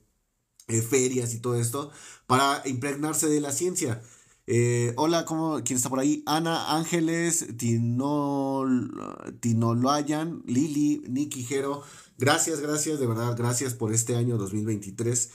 eh, 0.68 0.82
ferias 0.82 1.34
y 1.34 1.40
todo 1.40 1.56
esto 1.56 1.92
para 2.28 2.62
impregnarse 2.66 3.28
de 3.28 3.42
la 3.42 3.52
ciencia. 3.52 4.02
Eh, 4.48 4.94
hola, 4.98 5.26
¿cómo, 5.26 5.62
¿quién 5.64 5.78
está 5.78 5.90
por 5.90 6.00
ahí? 6.00 6.24
Ana 6.26 6.76
Ángeles, 6.78 7.58
Tinol, 7.58 8.92
Tinoloyan, 9.42 10.42
Lili, 10.46 11.04
Nicky 11.08 11.44
Jero. 11.44 11.84
Gracias, 12.18 12.62
gracias, 12.62 13.00
de 13.00 13.08
verdad, 13.08 13.36
gracias 13.38 13.74
por 13.74 13.94
este 13.94 14.16
año 14.16 14.38
2023. 14.38 15.32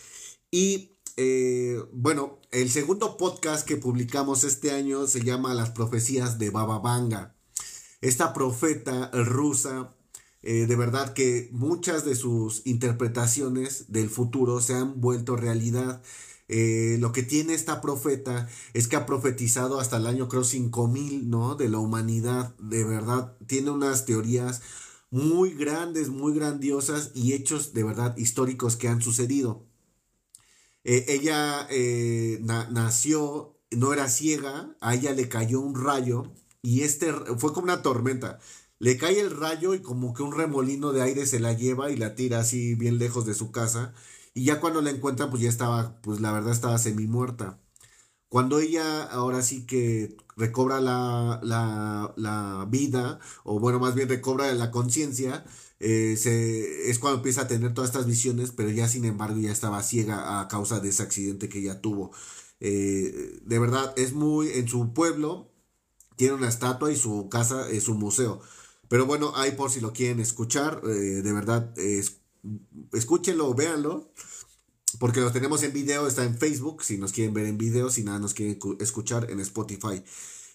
Y 0.50 0.98
eh, 1.16 1.78
bueno, 1.92 2.40
el 2.50 2.70
segundo 2.70 3.16
podcast 3.16 3.66
que 3.66 3.76
publicamos 3.76 4.44
este 4.44 4.70
año 4.70 5.06
se 5.06 5.22
llama 5.22 5.54
Las 5.54 5.70
profecías 5.70 6.38
de 6.38 6.50
Baba 6.50 6.78
Vanga. 6.78 7.36
Esta 8.02 8.32
profeta 8.34 9.10
rusa, 9.12 9.94
eh, 10.42 10.66
de 10.66 10.76
verdad 10.76 11.14
que 11.14 11.48
muchas 11.52 12.04
de 12.04 12.16
sus 12.16 12.62
interpretaciones 12.66 13.92
del 13.92 14.10
futuro 14.10 14.60
se 14.60 14.74
han 14.74 15.00
vuelto 15.00 15.36
realidad. 15.36 16.02
Eh, 16.48 16.96
lo 17.00 17.12
que 17.12 17.22
tiene 17.22 17.54
esta 17.54 17.80
profeta 17.80 18.48
es 18.74 18.88
que 18.88 18.96
ha 18.96 19.06
profetizado 19.06 19.78
hasta 19.80 19.98
el 19.98 20.08
año 20.08 20.28
creo 20.28 20.42
5000, 20.42 21.30
¿no? 21.30 21.54
De 21.54 21.68
la 21.68 21.78
humanidad, 21.78 22.56
de 22.58 22.82
verdad, 22.84 23.36
tiene 23.46 23.70
unas 23.70 24.04
teorías 24.04 24.62
muy 25.10 25.54
grandes, 25.54 26.08
muy 26.08 26.34
grandiosas 26.34 27.12
y 27.14 27.34
hechos 27.34 27.72
de 27.72 27.84
verdad 27.84 28.16
históricos 28.16 28.76
que 28.76 28.88
han 28.88 29.00
sucedido. 29.00 29.64
Eh, 30.84 31.04
ella 31.08 31.68
nació, 32.70 33.56
no 33.70 33.92
era 33.92 34.08
ciega, 34.08 34.76
a 34.80 34.94
ella 34.94 35.12
le 35.12 35.28
cayó 35.28 35.60
un 35.60 35.76
rayo 35.76 36.32
y 36.62 36.82
este 36.82 37.12
fue 37.12 37.52
como 37.52 37.64
una 37.64 37.82
tormenta. 37.82 38.38
Le 38.78 38.96
cae 38.98 39.20
el 39.20 39.30
rayo 39.36 39.74
y 39.74 39.82
como 39.82 40.14
que 40.14 40.22
un 40.22 40.32
remolino 40.36 40.92
de 40.92 41.02
aire 41.02 41.26
se 41.26 41.40
la 41.40 41.52
lleva 41.52 41.90
y 41.90 41.96
la 41.96 42.14
tira 42.16 42.40
así 42.40 42.74
bien 42.74 42.98
lejos 42.98 43.26
de 43.26 43.34
su 43.34 43.52
casa. 43.52 43.94
Y 44.34 44.44
ya 44.44 44.60
cuando 44.60 44.82
la 44.82 44.90
encuentran, 44.90 45.30
pues 45.30 45.42
ya 45.42 45.48
estaba, 45.48 46.00
pues 46.02 46.20
la 46.20 46.32
verdad 46.32 46.52
estaba 46.52 46.78
semi 46.78 47.06
muerta. 47.06 47.60
Cuando 48.28 48.60
ella 48.60 49.04
ahora 49.04 49.42
sí 49.42 49.66
que 49.66 50.16
recobra 50.36 50.80
la, 50.80 51.40
la, 52.16 52.66
vida, 52.70 53.20
o 53.44 53.60
bueno, 53.60 53.78
más 53.78 53.94
bien 53.94 54.08
recobra 54.08 54.52
la 54.54 54.70
conciencia, 54.70 55.44
eh, 55.80 56.14
es 56.86 56.98
cuando 56.98 57.18
empieza 57.18 57.42
a 57.42 57.48
tener 57.48 57.74
todas 57.74 57.90
estas 57.90 58.06
visiones, 58.06 58.52
pero 58.52 58.70
ya 58.70 58.88
sin 58.88 59.04
embargo 59.04 59.38
ya 59.38 59.52
estaba 59.52 59.82
ciega 59.82 60.40
a 60.40 60.48
causa 60.48 60.80
de 60.80 60.88
ese 60.90 61.02
accidente 61.02 61.48
que 61.48 61.58
ella 61.60 61.80
tuvo. 61.80 62.12
Eh, 62.60 63.40
de 63.44 63.58
verdad, 63.58 63.92
es 63.96 64.14
muy, 64.14 64.50
en 64.50 64.68
su 64.68 64.94
pueblo 64.94 65.51
tiene 66.16 66.34
una 66.34 66.48
estatua 66.48 66.92
y 66.92 66.96
su 66.96 67.28
casa 67.28 67.68
es 67.70 67.88
un 67.88 67.98
museo. 67.98 68.40
Pero 68.88 69.06
bueno, 69.06 69.32
ahí 69.36 69.52
por 69.52 69.70
si 69.70 69.80
lo 69.80 69.92
quieren 69.92 70.20
escuchar, 70.20 70.82
eh, 70.84 70.88
de 71.22 71.32
verdad, 71.32 71.74
escúchenlo, 72.92 73.54
véanlo. 73.54 74.12
Porque 74.98 75.20
lo 75.20 75.32
tenemos 75.32 75.62
en 75.62 75.72
video, 75.72 76.06
está 76.06 76.24
en 76.24 76.36
Facebook, 76.36 76.82
si 76.84 76.98
nos 76.98 77.12
quieren 77.12 77.32
ver 77.32 77.46
en 77.46 77.56
video, 77.56 77.90
si 77.90 78.04
nada 78.04 78.18
nos 78.18 78.34
quieren 78.34 78.58
escuchar 78.78 79.30
en 79.30 79.40
Spotify. 79.40 80.02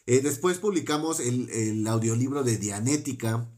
Eh, 0.05 0.21
después 0.21 0.57
publicamos 0.59 1.19
el, 1.19 1.85
audiolibro 1.87 2.43
de 2.43 2.57
Dianética. 2.57 3.49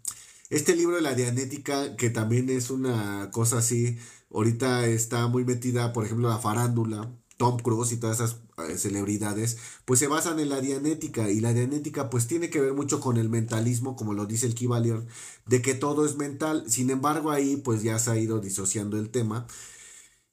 Este 0.50 0.76
libro 0.76 0.96
de 0.96 1.02
la 1.02 1.14
Dianética, 1.14 1.96
que 1.96 2.10
también 2.10 2.50
es 2.50 2.72
una 2.72 3.30
cosa 3.32 3.60
así, 3.60 3.98
ahorita 4.34 4.88
está 4.88 5.28
muy 5.28 5.46
metida, 5.46 5.94
por 5.94 6.06
ejemplo, 6.06 6.28
la 6.28 6.40
farándula, 6.40 7.14
Tom 7.40 7.58
Cruise 7.58 7.94
y 7.94 7.98
todas 7.98 8.20
esas 8.20 8.42
eh, 8.68 8.78
celebridades, 8.78 9.58
pues 9.86 10.00
se 10.02 10.08
basan 10.08 10.40
en 10.42 10.50
la 10.50 10.60
dianética 10.60 11.32
y 11.32 11.40
la 11.40 11.54
dianética 11.54 12.10
pues 12.10 12.28
tiene 12.28 12.50
que 12.50 12.60
ver 12.60 12.74
mucho 12.74 13.00
con 13.00 13.16
el 13.16 13.30
mentalismo, 13.30 13.96
como 13.96 14.14
lo 14.14 14.26
dice 14.26 14.46
el 14.46 14.56
Kibalion, 14.56 15.08
de 15.46 15.62
que 15.62 15.74
todo 15.74 16.06
es 16.06 16.18
mental. 16.18 16.66
Sin 16.68 16.90
embargo, 16.90 17.32
ahí 17.32 17.56
pues 17.56 17.82
ya 17.82 17.98
se 17.98 18.12
ha 18.12 18.18
ido 18.18 18.40
disociando 18.42 19.00
el 19.00 19.10
tema 19.10 19.48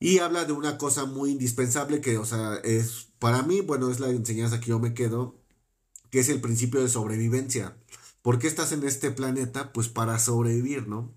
y 0.00 0.18
habla 0.18 0.44
de 0.44 0.52
una 0.52 0.78
cosa 0.78 1.06
muy 1.06 1.30
indispensable 1.32 2.00
que, 2.00 2.18
o 2.18 2.24
sea, 2.26 2.56
es 2.64 3.08
para 3.18 3.42
mí, 3.42 3.60
bueno, 3.60 3.90
es 3.90 4.00
la 4.00 4.10
enseñanza 4.10 4.60
que 4.60 4.68
yo 4.70 4.78
me 4.80 4.94
quedo, 4.94 5.40
que 6.10 6.20
es 6.20 6.28
el 6.28 6.40
principio 6.40 6.80
de 6.82 6.88
sobrevivencia. 6.88 7.76
¿Por 8.22 8.38
qué 8.38 8.48
estás 8.48 8.72
en 8.72 8.84
este 8.84 9.10
planeta? 9.12 9.72
Pues 9.72 9.88
para 9.88 10.18
sobrevivir, 10.18 10.88
¿no? 10.88 11.14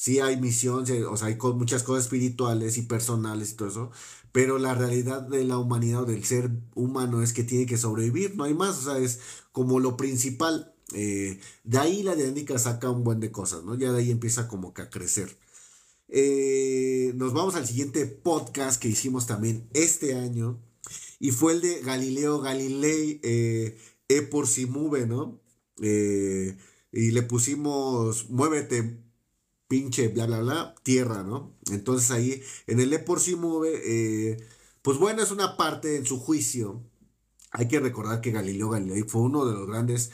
Sí 0.00 0.18
hay 0.18 0.40
misión, 0.40 0.86
o 1.10 1.16
sea, 1.18 1.28
hay 1.28 1.36
muchas 1.36 1.82
cosas 1.82 2.04
espirituales 2.04 2.78
y 2.78 2.82
personales 2.82 3.50
y 3.50 3.56
todo 3.56 3.68
eso, 3.68 3.90
pero 4.32 4.58
la 4.58 4.74
realidad 4.74 5.20
de 5.20 5.44
la 5.44 5.58
humanidad 5.58 6.04
o 6.04 6.06
del 6.06 6.24
ser 6.24 6.50
humano 6.74 7.22
es 7.22 7.34
que 7.34 7.44
tiene 7.44 7.66
que 7.66 7.76
sobrevivir, 7.76 8.34
no 8.34 8.44
hay 8.44 8.54
más, 8.54 8.78
o 8.78 8.82
sea, 8.90 8.98
es 8.98 9.20
como 9.52 9.78
lo 9.78 9.98
principal. 9.98 10.74
Eh, 10.94 11.38
de 11.64 11.78
ahí 11.78 12.02
la 12.02 12.14
dinámica 12.14 12.58
saca 12.58 12.88
un 12.88 13.04
buen 13.04 13.20
de 13.20 13.30
cosas, 13.30 13.62
¿no? 13.62 13.74
Ya 13.74 13.92
de 13.92 14.00
ahí 14.00 14.10
empieza 14.10 14.48
como 14.48 14.72
que 14.72 14.80
a 14.80 14.88
crecer. 14.88 15.36
Eh, 16.08 17.12
nos 17.16 17.34
vamos 17.34 17.54
al 17.54 17.66
siguiente 17.66 18.06
podcast 18.06 18.80
que 18.80 18.88
hicimos 18.88 19.26
también 19.26 19.68
este 19.74 20.14
año. 20.14 20.58
Y 21.18 21.32
fue 21.32 21.52
el 21.52 21.60
de 21.60 21.80
Galileo 21.82 22.40
Galilei, 22.40 23.20
eh, 23.22 23.76
E 24.08 24.22
por 24.22 24.46
si 24.48 24.64
mueve, 24.64 25.06
¿no? 25.06 25.42
Eh, 25.82 26.56
y 26.90 27.10
le 27.10 27.22
pusimos, 27.22 28.30
muévete, 28.30 29.09
pinche, 29.70 30.08
bla, 30.08 30.26
bla, 30.26 30.40
bla, 30.40 30.74
tierra, 30.82 31.22
¿no? 31.22 31.56
Entonces 31.70 32.10
ahí, 32.10 32.42
en 32.66 32.80
el 32.80 32.92
E 32.92 32.98
por 32.98 33.20
si 33.20 33.36
mueve, 33.36 34.36
pues 34.82 34.98
bueno, 34.98 35.22
es 35.22 35.30
una 35.30 35.56
parte 35.56 35.96
en 35.96 36.06
su 36.06 36.18
juicio. 36.18 36.82
Hay 37.52 37.68
que 37.68 37.80
recordar 37.80 38.20
que 38.20 38.32
Galileo 38.32 38.70
Galilei 38.70 39.04
fue 39.04 39.22
uno 39.22 39.46
de 39.46 39.54
los 39.54 39.66
grandes 39.68 40.10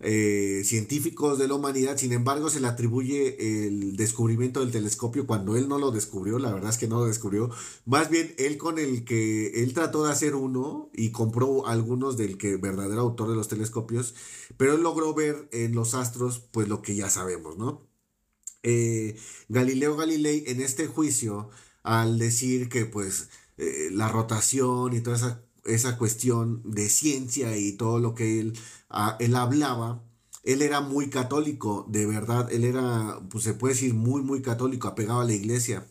eh, 0.00 0.62
científicos 0.64 1.38
de 1.38 1.48
la 1.48 1.54
humanidad, 1.54 1.98
sin 1.98 2.12
embargo 2.12 2.48
se 2.50 2.60
le 2.60 2.68
atribuye 2.68 3.66
el 3.66 3.96
descubrimiento 3.96 4.60
del 4.60 4.70
telescopio 4.70 5.26
cuando 5.26 5.56
él 5.56 5.68
no 5.68 5.78
lo 5.78 5.90
descubrió, 5.90 6.38
la 6.38 6.52
verdad 6.54 6.70
es 6.70 6.78
que 6.78 6.88
no 6.88 7.00
lo 7.00 7.06
descubrió, 7.06 7.50
más 7.84 8.08
bien 8.08 8.34
él 8.38 8.56
con 8.56 8.78
el 8.78 9.04
que 9.04 9.62
él 9.62 9.74
trató 9.74 10.04
de 10.04 10.12
hacer 10.12 10.34
uno 10.36 10.90
y 10.94 11.10
compró 11.12 11.66
algunos 11.66 12.16
del 12.16 12.38
que 12.38 12.56
verdadero 12.56 13.02
autor 13.02 13.28
de 13.28 13.36
los 13.36 13.48
telescopios, 13.48 14.14
pero 14.56 14.74
él 14.74 14.82
logró 14.82 15.12
ver 15.14 15.48
en 15.52 15.74
los 15.74 15.94
astros 15.94 16.40
pues 16.50 16.68
lo 16.68 16.80
que 16.80 16.94
ya 16.96 17.10
sabemos, 17.10 17.58
¿no? 17.58 17.89
Eh, 18.62 19.16
Galileo 19.48 19.96
Galilei 19.96 20.44
en 20.46 20.60
este 20.60 20.86
juicio, 20.86 21.50
al 21.82 22.18
decir 22.18 22.68
que 22.68 22.86
pues 22.86 23.30
eh, 23.58 23.88
la 23.92 24.08
rotación 24.08 24.92
y 24.94 25.00
toda 25.00 25.16
esa 25.16 25.42
esa 25.64 25.98
cuestión 25.98 26.62
de 26.64 26.88
ciencia 26.88 27.56
y 27.56 27.72
todo 27.72 27.98
lo 27.98 28.14
que 28.14 28.40
él, 28.40 28.58
ah, 28.88 29.16
él 29.20 29.34
hablaba, 29.36 30.02
él 30.42 30.62
era 30.62 30.80
muy 30.80 31.10
católico, 31.10 31.86
de 31.88 32.06
verdad, 32.06 32.50
él 32.52 32.64
era, 32.64 33.20
pues 33.30 33.44
se 33.44 33.54
puede 33.54 33.74
decir, 33.74 33.94
muy, 33.94 34.22
muy 34.22 34.42
católico, 34.42 34.88
apegado 34.88 35.20
a 35.20 35.24
la 35.24 35.34
iglesia. 35.34 35.86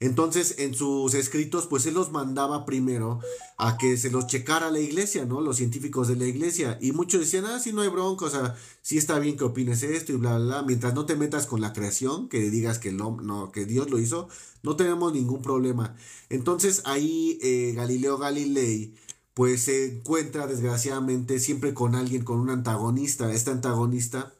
Entonces, 0.00 0.56
en 0.58 0.74
sus 0.74 1.14
escritos, 1.14 1.66
pues 1.66 1.86
él 1.86 1.94
los 1.94 2.10
mandaba 2.10 2.66
primero 2.66 3.20
a 3.56 3.78
que 3.78 3.96
se 3.96 4.10
los 4.10 4.26
checara 4.26 4.70
la 4.70 4.80
iglesia, 4.80 5.24
¿no? 5.24 5.40
Los 5.40 5.56
científicos 5.56 6.08
de 6.08 6.16
la 6.16 6.26
iglesia. 6.26 6.78
Y 6.80 6.92
muchos 6.92 7.20
decían, 7.20 7.46
ah, 7.46 7.60
sí, 7.60 7.72
no 7.72 7.80
hay 7.80 7.88
bronca, 7.88 8.26
o 8.26 8.30
sea, 8.30 8.56
sí 8.82 8.98
está 8.98 9.18
bien 9.18 9.36
que 9.36 9.44
opines 9.44 9.82
esto 9.82 10.12
y 10.12 10.16
bla, 10.16 10.36
bla, 10.36 10.44
bla. 10.44 10.62
Mientras 10.62 10.94
no 10.94 11.06
te 11.06 11.16
metas 11.16 11.46
con 11.46 11.60
la 11.60 11.72
creación, 11.72 12.28
que 12.28 12.50
digas 12.50 12.78
que, 12.78 12.92
no, 12.92 13.50
que 13.52 13.66
Dios 13.66 13.88
lo 13.88 13.98
hizo, 13.98 14.28
no 14.62 14.76
tenemos 14.76 15.12
ningún 15.12 15.42
problema. 15.42 15.96
Entonces, 16.28 16.82
ahí 16.84 17.38
eh, 17.40 17.72
Galileo 17.74 18.18
Galilei, 18.18 18.94
pues 19.32 19.62
se 19.62 19.86
encuentra 19.96 20.46
desgraciadamente 20.46 21.38
siempre 21.38 21.72
con 21.72 21.94
alguien, 21.94 22.24
con 22.24 22.40
un 22.40 22.50
antagonista. 22.50 23.32
Este 23.32 23.52
antagonista, 23.52 24.34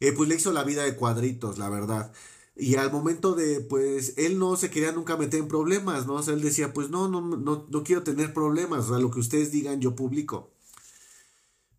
eh, 0.00 0.12
pues 0.12 0.28
le 0.28 0.34
hizo 0.36 0.52
la 0.52 0.64
vida 0.64 0.82
de 0.84 0.96
cuadritos, 0.96 1.58
la 1.58 1.68
verdad. 1.68 2.12
Y 2.56 2.76
al 2.76 2.92
momento 2.92 3.34
de, 3.34 3.60
pues, 3.60 4.14
él 4.16 4.38
no 4.38 4.56
se 4.56 4.70
quería 4.70 4.92
nunca 4.92 5.16
meter 5.16 5.40
en 5.40 5.48
problemas, 5.48 6.06
¿no? 6.06 6.14
O 6.14 6.22
sea, 6.22 6.34
él 6.34 6.40
decía, 6.40 6.72
pues 6.72 6.88
no, 6.88 7.08
no, 7.08 7.20
no, 7.20 7.66
no 7.68 7.84
quiero 7.84 8.04
tener 8.04 8.32
problemas, 8.32 8.86
o 8.86 8.88
sea, 8.90 8.98
lo 9.00 9.10
que 9.10 9.20
ustedes 9.20 9.50
digan 9.50 9.80
yo 9.80 9.96
publico. 9.96 10.52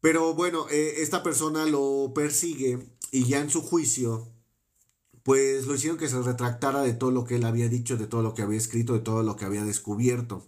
Pero 0.01 0.33
bueno, 0.35 0.67
eh, 0.69 0.95
esta 0.97 1.23
persona 1.23 1.65
lo 1.65 2.11
persigue 2.13 2.79
y 3.11 3.23
ya 3.25 3.39
en 3.39 3.49
su 3.49 3.61
juicio, 3.61 4.27
pues 5.23 5.65
lo 5.65 5.75
hicieron 5.75 5.97
que 5.97 6.09
se 6.09 6.21
retractara 6.21 6.81
de 6.81 6.93
todo 6.93 7.09
lo 7.09 7.25
que 7.25 7.37
él 7.37 7.45
había 7.45 7.69
dicho, 7.69 7.97
de 7.97 8.05
todo 8.05 8.21
lo 8.21 8.35
que 8.35 8.43
había 8.43 8.57
escrito, 8.57 8.93
de 8.93 8.99
todo 8.99 9.23
lo 9.23 9.35
que 9.35 9.45
había 9.45 9.63
descubierto. 9.63 10.45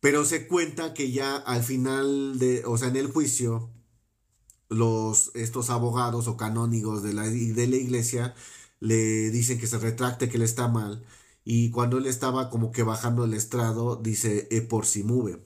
Pero 0.00 0.24
se 0.24 0.46
cuenta 0.48 0.92
que 0.92 1.12
ya 1.12 1.36
al 1.36 1.62
final 1.62 2.38
de, 2.38 2.62
o 2.66 2.76
sea, 2.76 2.88
en 2.88 2.96
el 2.96 3.10
juicio, 3.10 3.70
los, 4.68 5.30
estos 5.34 5.70
abogados 5.70 6.28
o 6.28 6.36
canónigos 6.36 7.02
de 7.02 7.12
la, 7.12 7.28
de 7.28 7.66
la 7.66 7.76
iglesia 7.76 8.34
le 8.80 9.30
dicen 9.30 9.58
que 9.58 9.66
se 9.66 9.78
retracte, 9.78 10.28
que 10.28 10.36
él 10.36 10.42
está 10.42 10.68
mal. 10.68 11.04
Y 11.44 11.70
cuando 11.70 11.98
él 11.98 12.06
estaba 12.06 12.50
como 12.50 12.72
que 12.72 12.82
bajando 12.82 13.24
el 13.24 13.34
estrado, 13.34 13.96
dice, 13.96 14.48
e 14.50 14.62
por 14.62 14.86
si 14.86 15.02
mueve. 15.04 15.42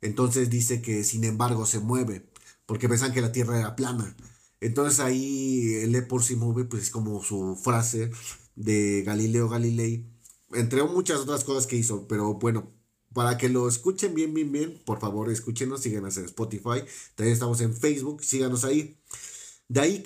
Entonces 0.00 0.50
dice 0.50 0.82
que 0.82 1.04
sin 1.04 1.24
embargo 1.24 1.66
se 1.66 1.80
mueve, 1.80 2.26
porque 2.66 2.88
pensan 2.88 3.12
que 3.12 3.20
la 3.22 3.32
tierra 3.32 3.58
era 3.58 3.76
plana. 3.76 4.16
Entonces 4.60 5.00
ahí 5.00 5.74
el 5.82 5.94
e 5.94 6.02
por 6.02 6.22
si 6.24 6.36
mueve, 6.36 6.64
pues 6.64 6.84
es 6.84 6.90
como 6.90 7.22
su 7.22 7.56
frase 7.56 8.10
de 8.56 9.02
Galileo 9.04 9.48
Galilei, 9.48 10.06
entre 10.52 10.82
muchas 10.84 11.20
otras 11.20 11.44
cosas 11.44 11.66
que 11.66 11.76
hizo, 11.76 12.06
pero 12.08 12.34
bueno, 12.34 12.72
para 13.12 13.38
que 13.38 13.48
lo 13.48 13.68
escuchen 13.68 14.14
bien, 14.14 14.34
bien, 14.34 14.52
bien, 14.52 14.82
por 14.84 15.00
favor 15.00 15.30
escúchenos, 15.30 15.82
síganos 15.82 16.16
en 16.16 16.24
Spotify, 16.26 16.82
también 17.14 17.34
estamos 17.34 17.60
en 17.60 17.74
Facebook, 17.74 18.22
síganos 18.24 18.64
ahí. 18.64 18.98
De 19.74 19.80
ahí 19.80 20.04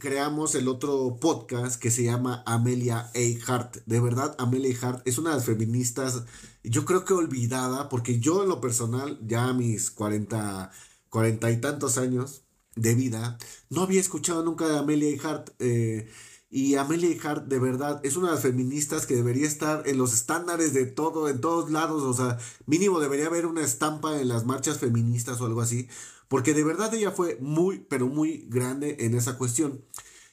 creamos 0.00 0.56
el 0.56 0.66
otro 0.66 1.18
podcast 1.20 1.80
que 1.80 1.92
se 1.92 2.02
llama 2.02 2.42
Amelia 2.46 3.12
Earhart. 3.14 3.76
De 3.86 4.00
verdad, 4.00 4.34
Amelia 4.40 4.70
Earhart 4.70 5.06
es 5.06 5.18
una 5.18 5.30
de 5.30 5.36
las 5.36 5.44
feministas, 5.44 6.24
yo 6.64 6.84
creo 6.84 7.04
que 7.04 7.14
olvidada, 7.14 7.88
porque 7.88 8.18
yo 8.18 8.42
en 8.42 8.48
lo 8.48 8.60
personal, 8.60 9.20
ya 9.22 9.44
a 9.44 9.52
mis 9.52 9.92
40, 9.92 10.68
40 11.10 11.50
y 11.52 11.60
tantos 11.60 11.96
años 11.96 12.42
de 12.74 12.96
vida, 12.96 13.38
no 13.70 13.82
había 13.82 14.00
escuchado 14.00 14.42
nunca 14.42 14.66
de 14.66 14.78
Amelia 14.78 15.10
Earhart. 15.10 15.50
Eh, 15.60 16.08
y 16.50 16.74
Amelia 16.74 17.10
Earhart, 17.10 17.46
de 17.46 17.60
verdad, 17.60 18.00
es 18.02 18.16
una 18.16 18.30
de 18.30 18.34
las 18.34 18.42
feministas 18.42 19.06
que 19.06 19.14
debería 19.14 19.46
estar 19.46 19.86
en 19.86 19.96
los 19.96 20.12
estándares 20.12 20.74
de 20.74 20.86
todo, 20.86 21.28
en 21.28 21.40
todos 21.40 21.70
lados. 21.70 22.02
O 22.02 22.14
sea, 22.14 22.38
mínimo 22.66 22.98
debería 22.98 23.26
haber 23.26 23.46
una 23.46 23.62
estampa 23.62 24.20
en 24.20 24.26
las 24.26 24.44
marchas 24.44 24.78
feministas 24.78 25.40
o 25.40 25.46
algo 25.46 25.60
así. 25.60 25.88
Porque 26.34 26.52
de 26.52 26.64
verdad 26.64 26.92
ella 26.92 27.12
fue 27.12 27.38
muy, 27.40 27.86
pero 27.88 28.08
muy 28.08 28.48
grande 28.48 28.96
en 28.98 29.14
esa 29.14 29.38
cuestión. 29.38 29.84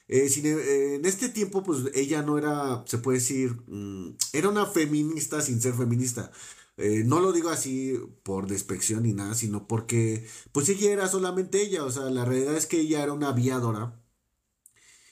Eh, 0.08 0.28
eh, 0.36 0.96
en 0.96 1.06
este 1.06 1.30
tiempo, 1.30 1.62
pues 1.62 1.92
ella 1.94 2.24
no 2.24 2.40
era, 2.40 2.84
se 2.88 2.98
puede 2.98 3.20
decir, 3.20 3.56
mm, 3.68 4.16
era 4.34 4.50
una 4.50 4.66
feminista 4.66 5.42
sin 5.42 5.62
ser 5.62 5.76
feminista. 5.76 6.32
Eh, 6.78 7.04
no 7.06 7.20
lo 7.20 7.32
digo 7.32 7.50
así 7.52 8.00
por 8.24 8.48
despección 8.48 9.04
ni 9.04 9.14
nada, 9.14 9.36
sino 9.36 9.68
porque, 9.68 10.26
pues 10.52 10.70
ella 10.70 10.92
era 10.92 11.08
solamente 11.08 11.62
ella. 11.62 11.84
O 11.86 11.92
sea, 11.92 12.06
la 12.10 12.26
realidad 12.26 12.58
es 12.58 12.66
que 12.66 12.80
ella 12.80 13.04
era 13.04 13.14
una 13.14 13.30
aviadora. 13.30 14.02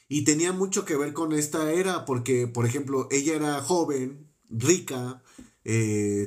Y 0.07 0.23
tenía 0.23 0.53
mucho 0.53 0.85
que 0.85 0.97
ver 0.97 1.13
con 1.13 1.33
esta 1.33 1.71
era, 1.71 2.03
porque, 2.05 2.47
por 2.47 2.65
ejemplo, 2.65 3.07
ella 3.11 3.35
era 3.35 3.61
joven, 3.61 4.27
rica, 4.49 5.21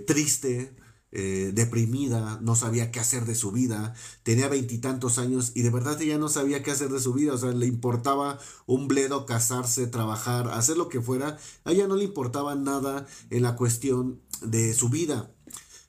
triste, 0.06 0.76
eh, 1.12 1.52
deprimida, 1.54 2.38
no 2.40 2.56
sabía 2.56 2.90
qué 2.90 2.98
hacer 2.98 3.26
de 3.26 3.34
su 3.34 3.52
vida, 3.52 3.94
tenía 4.22 4.48
veintitantos 4.48 5.18
años 5.18 5.52
y 5.54 5.60
de 5.60 5.68
verdad 5.68 6.00
ella 6.00 6.16
no 6.16 6.30
sabía 6.30 6.62
qué 6.62 6.70
hacer 6.70 6.88
de 6.88 7.00
su 7.00 7.12
vida, 7.12 7.34
o 7.34 7.38
sea, 7.38 7.52
le 7.52 7.66
importaba 7.66 8.38
un 8.64 8.88
bledo, 8.88 9.26
casarse, 9.26 9.86
trabajar, 9.86 10.48
hacer 10.48 10.78
lo 10.78 10.88
que 10.88 11.02
fuera, 11.02 11.38
a 11.64 11.72
ella 11.72 11.86
no 11.86 11.96
le 11.96 12.04
importaba 12.04 12.54
nada 12.54 13.06
en 13.28 13.42
la 13.42 13.56
cuestión 13.56 14.20
de 14.40 14.72
su 14.72 14.88
vida. 14.88 15.30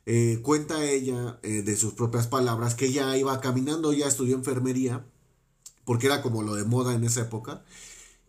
Eh, 0.05 0.39
cuenta 0.43 0.83
ella 0.83 1.39
eh, 1.43 1.61
de 1.61 1.77
sus 1.77 1.93
propias 1.93 2.27
palabras 2.27 2.75
que 2.75 2.87
ella 2.87 3.15
iba 3.15 3.39
caminando, 3.39 3.93
ya 3.93 4.07
estudió 4.07 4.35
enfermería, 4.35 5.05
porque 5.85 6.07
era 6.07 6.21
como 6.21 6.43
lo 6.43 6.55
de 6.55 6.65
moda 6.65 6.93
en 6.93 7.05
esa 7.05 7.21
época, 7.21 7.63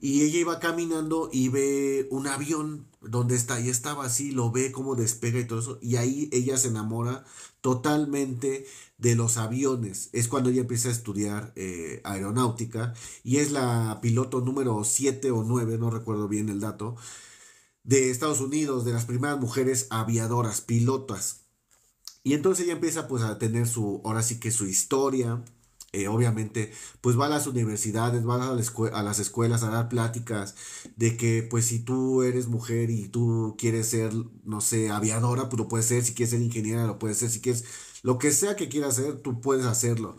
y 0.05 0.21
ella 0.21 0.39
iba 0.41 0.61
caminando 0.61 1.31
y 1.33 1.49
ve 1.49 2.09
un 2.11 2.27
avión 2.27 2.87
donde 3.01 3.37
está, 3.37 3.59
y 3.59 3.71
estaba 3.71 4.05
así, 4.05 4.33
lo 4.33 4.53
ve 4.53 4.71
como 4.71 4.97
despega 4.97 5.41
y 5.41 5.47
todo 5.47 5.61
eso, 5.61 5.79
y 5.81 5.97
ahí 5.97 6.29
ella 6.31 6.59
se 6.59 6.69
enamora 6.69 7.25
totalmente 7.63 8.67
de 8.99 9.15
los 9.15 9.39
aviones. 9.39 10.11
Es 10.13 10.29
cuando 10.29 10.51
ella 10.51 10.61
empieza 10.61 10.91
a 10.91 10.93
estudiar 10.93 11.55
eh, 11.57 12.03
aeronáutica 12.05 12.93
y 13.23 13.39
es 13.39 13.51
la 13.51 14.01
piloto 14.03 14.43
número 14.43 14.85
7 14.85 15.31
o 15.31 15.43
9, 15.43 15.79
no 15.79 15.89
recuerdo 15.89 16.29
bien 16.29 16.51
el 16.51 16.61
dato, 16.61 16.97
de 17.83 18.11
Estados 18.11 18.43
Unidos, 18.43 18.85
de 18.85 18.93
las 18.93 19.07
primeras 19.07 19.41
mujeres 19.41 19.87
aviadoras, 19.89 20.61
pilotas. 20.61 21.47
Y 22.23 22.35
entonces 22.35 22.65
ella 22.67 22.75
empieza 22.75 23.09
pues 23.09 23.23
a 23.23 23.39
tener 23.39 23.67
su, 23.67 24.03
ahora 24.05 24.23
sí 24.23 24.39
que 24.39 24.51
su 24.51 24.67
historia, 24.67 25.43
eh, 25.95 26.09
obviamente, 26.09 26.73
pues 27.01 27.19
va 27.19 27.27
a 27.27 27.29
las 27.29 27.47
universidades, 27.47 28.27
va 28.27 28.37
a, 28.37 28.51
a, 28.51 29.03
las 29.03 29.19
escuelas 29.21 29.63
a 29.63 29.71
dar 29.71 29.89
pláticas 29.89 30.55
de 30.97 31.17
que, 31.17 31.43
pues 31.49 31.67
si 31.67 31.81
tú 31.81 32.23
eres 32.23 32.49
mujer 32.49 32.91
y 32.91 33.09
tú 33.09 33.55
quieres 33.59 33.89
ser, 33.89 34.13
no 34.45 34.61
sé, 34.61 34.91
aviadora, 34.91 35.49
pues 35.49 35.59
lo 35.61 35.69
puedes 35.69 35.87
ser, 35.87 36.05
si 36.05 36.15
quieres 36.15 36.31
ser 36.31 36.43
ingeniera, 36.43 36.87
lo 36.87 36.99
puedes 36.99 37.19
ser, 37.19 37.31
si 37.31 37.41
quieres, 37.41 37.65
lo 38.03 38.19
que 38.19 38.33
sea 38.33 38.57
que 38.57 38.69
quieras 38.69 38.99
hacer, 38.99 39.21
tú 39.23 39.41
puedes 39.41 39.67
hacerlo. 39.67 40.17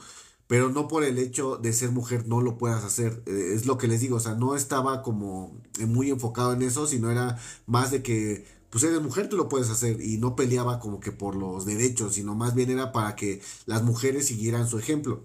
Pero 0.47 0.69
no 0.69 0.87
por 0.87 1.03
el 1.03 1.17
hecho 1.17 1.57
de 1.57 1.73
ser 1.73 1.91
mujer 1.91 2.27
no 2.27 2.41
lo 2.41 2.57
puedas 2.57 2.83
hacer. 2.83 3.23
Eh, 3.25 3.53
es 3.55 3.65
lo 3.65 3.77
que 3.77 3.87
les 3.87 4.01
digo, 4.01 4.17
o 4.17 4.19
sea, 4.19 4.35
no 4.35 4.55
estaba 4.55 5.01
como 5.01 5.59
muy 5.87 6.09
enfocado 6.11 6.53
en 6.53 6.61
eso, 6.61 6.87
sino 6.87 7.11
era 7.11 7.39
más 7.65 7.91
de 7.91 8.03
que 8.03 8.45
pues 8.75 8.83
eres 8.83 9.01
mujer, 9.01 9.29
tú 9.29 9.37
lo 9.37 9.47
puedes 9.49 9.69
hacer. 9.69 10.01
Y 10.01 10.17
no 10.17 10.35
peleaba 10.35 10.79
como 10.79 10.99
que 10.99 11.11
por 11.13 11.35
los 11.35 11.65
derechos, 11.65 12.15
sino 12.15 12.35
más 12.35 12.53
bien 12.55 12.69
era 12.69 12.91
para 12.91 13.15
que 13.15 13.41
las 13.65 13.83
mujeres 13.83 14.27
siguieran 14.27 14.67
su 14.67 14.77
ejemplo. 14.77 15.23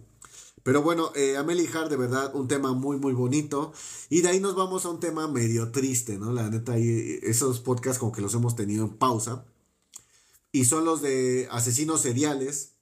Pero 0.62 0.82
bueno, 0.82 1.12
eh, 1.14 1.36
Amelie 1.36 1.68
Hart, 1.68 1.90
de 1.90 1.96
verdad, 1.96 2.34
un 2.34 2.48
tema 2.48 2.72
muy, 2.72 2.98
muy 2.98 3.12
bonito. 3.12 3.72
Y 4.08 4.20
de 4.20 4.28
ahí 4.28 4.40
nos 4.40 4.54
vamos 4.54 4.84
a 4.84 4.90
un 4.90 5.00
tema 5.00 5.28
medio 5.28 5.70
triste, 5.70 6.18
¿no? 6.18 6.32
La 6.32 6.50
neta, 6.50 6.76
esos 6.76 7.60
podcasts 7.60 7.98
como 7.98 8.12
que 8.12 8.20
los 8.20 8.34
hemos 8.34 8.56
tenido 8.56 8.84
en 8.84 8.96
pausa. 8.96 9.44
Y 10.52 10.64
son 10.64 10.84
los 10.84 11.02
de 11.02 11.48
asesinos 11.50 12.00
seriales. 12.00 12.74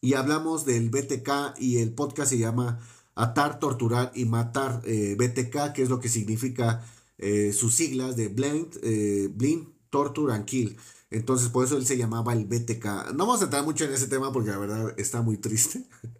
Y 0.00 0.14
hablamos 0.14 0.64
del 0.64 0.90
BTK 0.90 1.58
y 1.58 1.78
el 1.78 1.92
podcast 1.92 2.30
se 2.30 2.38
llama 2.38 2.80
Atar, 3.14 3.58
Torturar 3.58 4.12
y 4.14 4.24
Matar. 4.24 4.82
Eh, 4.84 5.16
BTK, 5.18 5.72
que 5.72 5.82
es 5.82 5.88
lo 5.88 6.00
que 6.00 6.08
significa 6.08 6.84
eh, 7.18 7.52
sus 7.52 7.74
siglas 7.74 8.16
de 8.16 8.28
Blind, 8.28 8.78
eh, 8.82 9.28
Blind, 9.32 9.68
Torture 9.90 10.32
and 10.32 10.44
Kill. 10.44 10.76
Entonces, 11.10 11.48
por 11.48 11.64
eso 11.64 11.76
él 11.76 11.86
se 11.86 11.96
llamaba 11.96 12.32
el 12.32 12.44
BTK. 12.44 13.12
No 13.14 13.26
vamos 13.26 13.40
a 13.40 13.44
entrar 13.44 13.64
mucho 13.64 13.84
en 13.84 13.92
ese 13.92 14.06
tema 14.06 14.32
porque 14.32 14.50
la 14.50 14.58
verdad 14.58 14.94
está 14.98 15.22
muy 15.22 15.36
triste. 15.36 15.84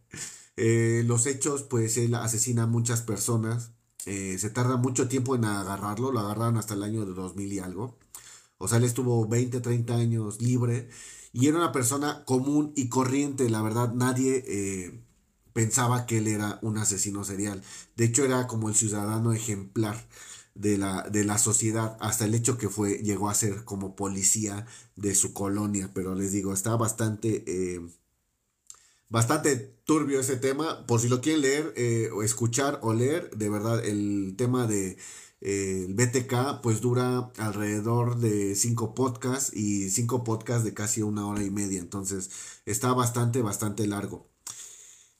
Eh, 0.60 1.04
los 1.06 1.26
hechos, 1.26 1.62
pues 1.62 1.96
él 1.98 2.14
asesina 2.16 2.64
a 2.64 2.66
muchas 2.66 3.02
personas. 3.02 3.72
Eh, 4.06 4.38
se 4.38 4.50
tarda 4.50 4.76
mucho 4.76 5.08
tiempo 5.08 5.36
en 5.36 5.44
agarrarlo, 5.44 6.10
lo 6.12 6.18
agarraron 6.20 6.56
hasta 6.56 6.74
el 6.74 6.82
año 6.82 7.06
de 7.06 7.14
2000 7.14 7.52
y 7.52 7.58
algo. 7.60 7.96
O 8.58 8.68
sea, 8.68 8.78
él 8.78 8.84
estuvo 8.84 9.26
20, 9.28 9.60
30 9.60 9.94
años 9.96 10.42
libre 10.42 10.88
y 11.32 11.46
era 11.48 11.58
una 11.58 11.72
persona 11.72 12.24
común 12.24 12.72
y 12.76 12.88
corriente. 12.88 13.48
La 13.50 13.62
verdad, 13.62 13.92
nadie 13.94 14.44
eh, 14.48 15.00
pensaba 15.52 16.06
que 16.06 16.18
él 16.18 16.28
era 16.28 16.58
un 16.62 16.78
asesino 16.78 17.24
serial. 17.24 17.62
De 17.96 18.06
hecho, 18.06 18.24
era 18.24 18.46
como 18.48 18.68
el 18.68 18.74
ciudadano 18.74 19.32
ejemplar 19.32 20.08
de 20.54 20.76
la, 20.78 21.02
de 21.10 21.24
la 21.24 21.38
sociedad, 21.38 21.96
hasta 22.00 22.24
el 22.24 22.34
hecho 22.34 22.58
que 22.58 22.68
fue, 22.68 22.98
llegó 22.98 23.30
a 23.30 23.34
ser 23.34 23.64
como 23.64 23.94
policía 23.96 24.66
de 24.96 25.14
su 25.14 25.32
colonia. 25.34 25.90
Pero 25.94 26.14
les 26.16 26.32
digo, 26.32 26.52
está 26.52 26.76
bastante 26.76 27.44
bastante 29.08 29.56
turbio 29.84 30.20
ese 30.20 30.36
tema. 30.36 30.86
Por 30.86 31.00
si 31.00 31.08
lo 31.08 31.20
quieren 31.20 31.42
leer 31.42 31.72
eh, 31.76 32.10
o 32.14 32.22
escuchar 32.22 32.80
o 32.82 32.92
leer, 32.92 33.30
de 33.36 33.48
verdad, 33.48 33.84
el 33.84 34.34
tema 34.36 34.66
de 34.66 34.96
eh, 35.40 35.86
BTK 35.90 36.60
pues 36.62 36.80
dura 36.80 37.30
alrededor 37.38 38.18
de 38.18 38.54
cinco 38.56 38.94
podcasts 38.94 39.54
y 39.54 39.88
cinco 39.90 40.24
podcasts 40.24 40.64
de 40.64 40.74
casi 40.74 41.02
una 41.02 41.26
hora 41.26 41.42
y 41.42 41.50
media. 41.50 41.80
Entonces 41.80 42.30
está 42.66 42.92
bastante, 42.92 43.42
bastante 43.42 43.86
largo. 43.86 44.28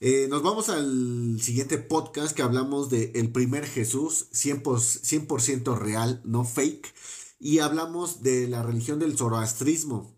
Eh, 0.01 0.29
nos 0.31 0.43
vamos 0.45 0.69
al 0.69 1.41
siguiente 1.41 1.77
podcast 1.77 2.35
que 2.37 2.43
hablamos 2.43 2.89
de 2.89 3.11
El 3.17 3.33
primer 3.33 3.67
Jesús, 3.67 4.29
100%, 4.33 5.41
100 5.41 5.77
real, 5.77 6.21
no 6.25 6.45
fake. 6.45 6.95
Y 7.41 7.61
hablamos 7.61 8.23
de 8.23 8.49
la 8.49 8.63
religión 8.63 8.99
del 8.99 9.17
zoroastrismo. 9.17 10.17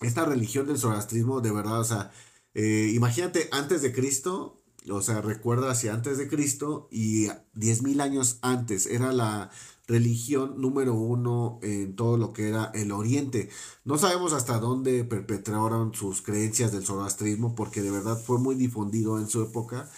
Esta 0.00 0.24
religión 0.24 0.66
del 0.66 0.78
zoroastrismo, 0.78 1.40
de 1.40 1.50
verdad, 1.50 1.80
o 1.80 1.84
sea, 1.84 2.12
eh, 2.60 2.90
imagínate 2.92 3.48
antes 3.52 3.82
de 3.82 3.92
Cristo, 3.92 4.60
o 4.90 5.00
sea, 5.00 5.20
recuerda 5.20 5.70
hacia 5.70 5.94
antes 5.94 6.18
de 6.18 6.26
Cristo 6.28 6.88
y 6.90 7.28
10.000 7.54 8.00
años 8.00 8.40
antes 8.42 8.86
era 8.86 9.12
la 9.12 9.52
religión 9.86 10.60
número 10.60 10.94
uno 10.94 11.60
en 11.62 11.94
todo 11.94 12.16
lo 12.16 12.32
que 12.32 12.48
era 12.48 12.72
el 12.74 12.90
oriente. 12.90 13.48
No 13.84 13.96
sabemos 13.96 14.32
hasta 14.32 14.58
dónde 14.58 15.04
perpetraron 15.04 15.94
sus 15.94 16.20
creencias 16.20 16.72
del 16.72 16.84
zoroastrismo 16.84 17.54
porque 17.54 17.80
de 17.80 17.92
verdad 17.92 18.20
fue 18.20 18.38
muy 18.40 18.56
difundido 18.56 19.20
en 19.20 19.28
su 19.28 19.40
época. 19.40 19.88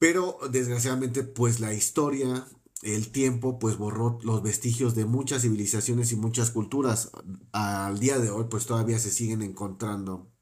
Pero 0.00 0.38
desgraciadamente 0.50 1.22
pues 1.22 1.60
la 1.60 1.72
historia, 1.74 2.44
el 2.82 3.12
tiempo 3.12 3.60
pues 3.60 3.78
borró 3.78 4.18
los 4.24 4.42
vestigios 4.42 4.96
de 4.96 5.04
muchas 5.04 5.42
civilizaciones 5.42 6.10
y 6.10 6.16
muchas 6.16 6.50
culturas. 6.50 7.12
Al 7.52 8.00
día 8.00 8.18
de 8.18 8.30
hoy 8.30 8.46
pues 8.50 8.66
todavía 8.66 8.98
se 8.98 9.12
siguen 9.12 9.42
encontrando 9.42 10.35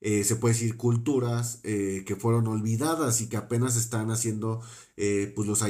eh, 0.00 0.22
se 0.24 0.36
puede 0.36 0.54
decir, 0.54 0.76
culturas 0.76 1.60
eh, 1.64 2.04
que 2.06 2.14
fueron 2.16 2.46
olvidadas 2.46 3.20
y 3.20 3.28
que 3.28 3.36
apenas 3.36 3.76
están 3.76 4.10
haciendo 4.10 4.60
eh, 4.96 5.32
pues 5.34 5.48
los, 5.48 5.60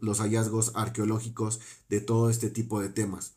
los 0.00 0.20
hallazgos 0.20 0.72
arqueológicos 0.76 1.60
de 1.88 2.00
todo 2.00 2.30
este 2.30 2.50
tipo 2.50 2.80
de 2.80 2.88
temas. 2.90 3.34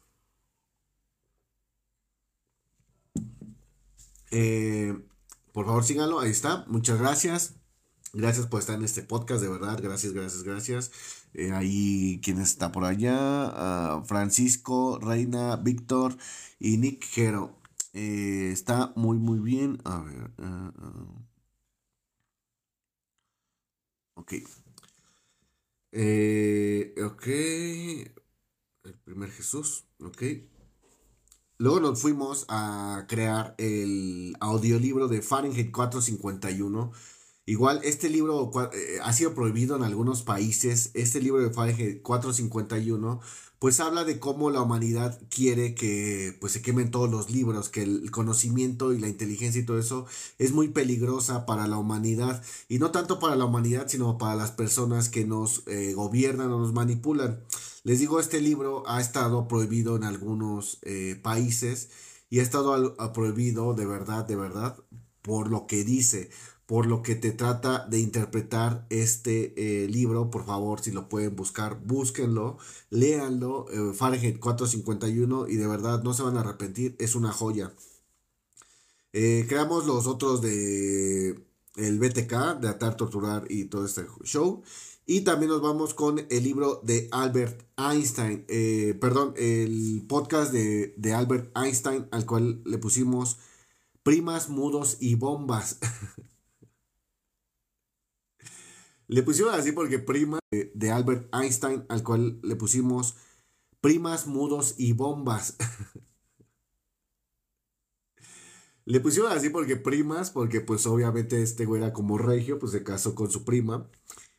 por 5.54 5.66
favor, 5.66 5.84
síganlo, 5.84 6.20
ahí 6.20 6.30
está, 6.32 6.66
muchas 6.68 7.00
gracias. 7.00 7.56
Gracias 8.14 8.48
por 8.48 8.60
estar 8.62 8.76
en 8.76 8.86
este 8.86 9.02
podcast, 9.04 9.42
de 9.42 9.50
verdad, 9.50 9.80
gracias, 9.82 10.14
gracias, 10.14 10.44
gracias. 10.44 10.92
ahí, 11.54 12.20
¿quién 12.24 12.40
está 12.40 12.72
por 12.72 12.86
allá? 12.86 13.16
Ah, 13.18 14.04
Francisco, 14.06 15.00
Reina, 15.00 15.56
Víctor 15.58 16.18
y 16.60 16.78
Nick 16.78 17.06
Jero. 17.06 17.57
Eh, 17.98 18.52
está 18.52 18.94
muy, 18.96 19.18
muy 19.18 19.40
bien. 19.40 19.80
A 19.84 20.02
ver. 20.04 20.32
Ah, 20.38 20.72
ah. 20.78 21.28
Ok. 24.16 24.34
Ok. 27.04 27.28
El 28.84 28.94
primer 29.04 29.32
Jesús. 29.32 29.88
Ok. 30.00 30.22
Luego 31.58 31.80
nos 31.80 32.00
fuimos 32.00 32.46
a 32.50 33.06
crear 33.08 33.56
el 33.58 34.36
audiolibro 34.42 35.08
de 35.08 35.24
Fahrenheit 35.24 35.72
451. 35.72 36.92
Igual, 37.48 37.82
este 37.84 38.10
libro 38.10 38.52
ha 39.02 39.14
sido 39.14 39.34
prohibido 39.34 39.76
en 39.76 39.84
algunos 39.84 40.22
países. 40.22 40.92
Este 40.94 41.20
libro 41.20 41.42
de 41.42 41.50
Fahrenheit 41.52 42.04
451, 42.04 43.22
pues 43.60 43.80
habla 43.80 44.04
de 44.04 44.20
cómo 44.20 44.52
la 44.52 44.62
humanidad 44.62 45.20
quiere 45.30 45.74
que 45.74 46.38
pues 46.40 46.54
se 46.54 46.62
quemen 46.62 46.92
todos 46.92 47.10
los 47.10 47.32
libros, 47.32 47.70
que 47.70 47.82
el 47.84 48.12
conocimiento 48.12 48.94
y 48.94 49.00
la 49.00 49.08
inteligencia 49.08 49.62
y 49.62 49.66
todo 49.66 49.80
eso 49.80 50.06
es 50.38 50.52
muy 50.52 50.68
peligrosa 50.68 51.46
para 51.46 51.68
la 51.68 51.78
humanidad. 51.78 52.44
Y 52.70 52.78
no 52.80 52.92
tanto 52.92 53.20
para 53.20 53.36
la 53.36 53.46
humanidad, 53.46 53.88
sino 53.88 54.18
para 54.18 54.36
las 54.36 54.52
personas 54.52 55.10
que 55.10 55.26
nos 55.26 55.64
eh, 55.68 55.94
gobiernan 55.94 56.52
o 56.52 56.60
nos 56.60 56.74
manipulan. 56.74 57.44
Les 57.84 58.00
digo, 58.00 58.20
este 58.20 58.42
libro 58.42 58.84
ha 58.88 59.02
estado 59.02 59.48
prohibido 59.48 59.96
en 59.96 60.04
algunos 60.04 60.80
eh, 60.84 61.20
países 61.22 61.90
y 62.30 62.40
ha 62.40 62.44
estado 62.44 62.96
prohibido 63.14 63.74
de 63.74 63.86
verdad, 63.86 64.26
de 64.26 64.36
verdad, 64.36 64.78
por 65.22 65.50
lo 65.50 65.66
que 65.66 65.84
dice 65.84 66.30
por 66.68 66.86
lo 66.86 67.02
que 67.02 67.16
te 67.16 67.32
trata 67.32 67.88
de 67.88 68.00
interpretar 68.00 68.86
este 68.90 69.84
eh, 69.86 69.88
libro. 69.90 70.30
Por 70.30 70.46
favor, 70.46 70.82
si 70.82 70.92
lo 70.92 71.10
pueden 71.10 71.36
buscar, 71.36 71.80
búsquenlo, 71.86 72.58
léanlo, 72.92 73.68
eh, 73.72 73.94
Fahrenheit 73.94 74.40
451 74.40 75.48
y 75.48 75.56
de 75.56 75.68
verdad 75.68 76.04
no 76.04 76.14
se 76.14 76.24
van 76.24 76.38
a 76.38 76.42
arrepentir, 76.42 76.96
es 77.00 77.16
una 77.16 77.32
joya. 77.32 77.74
Eh, 79.14 79.46
creamos 79.50 79.86
los 79.86 80.08
otros 80.08 80.42
de 80.42 81.40
el 81.76 82.00
BTK, 82.00 82.60
de 82.62 82.68
Atar, 82.70 82.98
Torturar 82.98 83.46
y 83.50 83.66
todo 83.66 83.86
este 83.86 84.06
show. 84.24 84.64
Y 85.06 85.22
también 85.22 85.50
nos 85.52 85.62
vamos 85.62 85.94
con 85.94 86.20
el 86.30 86.44
libro 86.44 86.82
de 86.84 87.08
Albert 87.12 87.64
Einstein, 87.78 88.46
perdón, 89.00 89.34
el 89.38 90.06
podcast 90.08 90.52
de, 90.52 90.94
de 90.98 91.14
Albert 91.14 91.50
Einstein 91.58 92.08
al 92.12 92.26
cual 92.26 92.62
le 92.66 92.78
pusimos 92.78 93.38
primas, 94.04 94.50
mudos 94.50 94.98
y 95.00 95.16
bombas. 95.16 95.80
Le 99.08 99.24
pusimos 99.24 99.54
así 99.54 99.72
porque 99.72 100.00
prima 100.00 100.40
de, 100.52 100.92
Albert 100.92 101.34
Einstein, 101.34 101.86
al 101.90 102.04
cual 102.04 102.40
le 102.44 102.56
pusimos 102.56 103.16
primas, 103.82 104.28
mudos 104.28 104.76
y 104.78 104.94
bombas. 104.94 105.56
le 108.86 109.00
pusimos 109.00 109.32
así 109.32 109.50
porque 109.50 109.78
primas, 109.78 110.32
porque 110.32 110.62
pues 110.62 110.86
obviamente 110.86 111.42
este 111.42 111.66
güey 111.66 111.82
era 111.82 111.94
como 111.94 112.18
regio, 112.18 112.60
pues 112.60 112.74
se 112.74 112.84
casó 112.84 113.16
con 113.16 113.32
su 113.32 113.46
prima. 113.46 113.90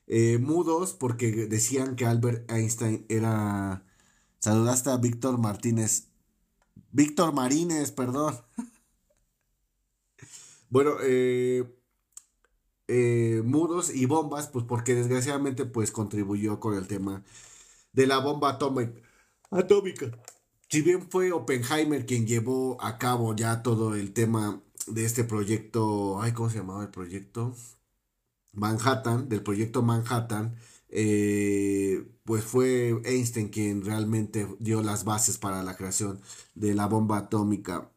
Eh, 0.07 0.39
mudos 0.39 0.93
porque 0.95 1.47
decían 1.47 1.97
que 1.97 2.07
Albert 2.07 2.51
Einstein 2.51 3.07
era... 3.09 3.85
Saludaste 4.39 4.91
a 4.91 4.97
Víctor 4.99 5.39
Martínez. 5.39 6.09
Víctor 6.93 7.35
Marínez, 7.35 7.93
perdón. 7.93 8.41
bueno, 10.71 10.97
eh, 11.03 11.78
eh, 12.89 13.43
mudos 13.45 13.95
y 13.95 14.07
bombas, 14.07 14.49
pues 14.49 14.65
porque 14.65 14.95
desgraciadamente 14.95 15.67
pues 15.67 15.93
contribuyó 15.93 16.61
con 16.61 16.75
el 16.77 16.89
tema 16.89 17.23
de 17.93 18.07
la 18.07 18.19
bomba 18.19 18.51
atómica. 18.51 20.11
Si 20.71 20.83
bien 20.83 21.09
fue 21.11 21.33
Oppenheimer 21.33 22.07
quien 22.07 22.27
llevó 22.27 22.81
a 22.83 22.99
cabo 22.99 23.35
ya 23.35 23.63
todo 23.63 23.95
el 23.95 24.13
tema 24.13 24.63
de 24.87 25.05
este 25.05 25.25
proyecto, 25.25 26.21
ay, 26.21 26.33
¿cómo 26.33 26.51
se 26.51 26.59
llamaba 26.59 26.83
el 26.83 26.91
proyecto? 26.91 27.55
Manhattan, 28.53 29.29
del 29.29 29.43
proyecto 29.43 29.83
Manhattan, 29.83 30.57
eh, 30.91 32.07
pues 32.25 32.45
fue 32.45 33.01
Einstein 33.05 33.49
quien 33.49 33.85
realmente 33.85 34.47
dio 34.59 34.83
las 34.83 35.05
bases 35.05 35.39
para 35.39 35.63
la 35.63 35.77
creación 35.77 36.21
de 36.55 36.75
la 36.75 36.87
bomba 36.87 37.19
atómica. 37.19 37.91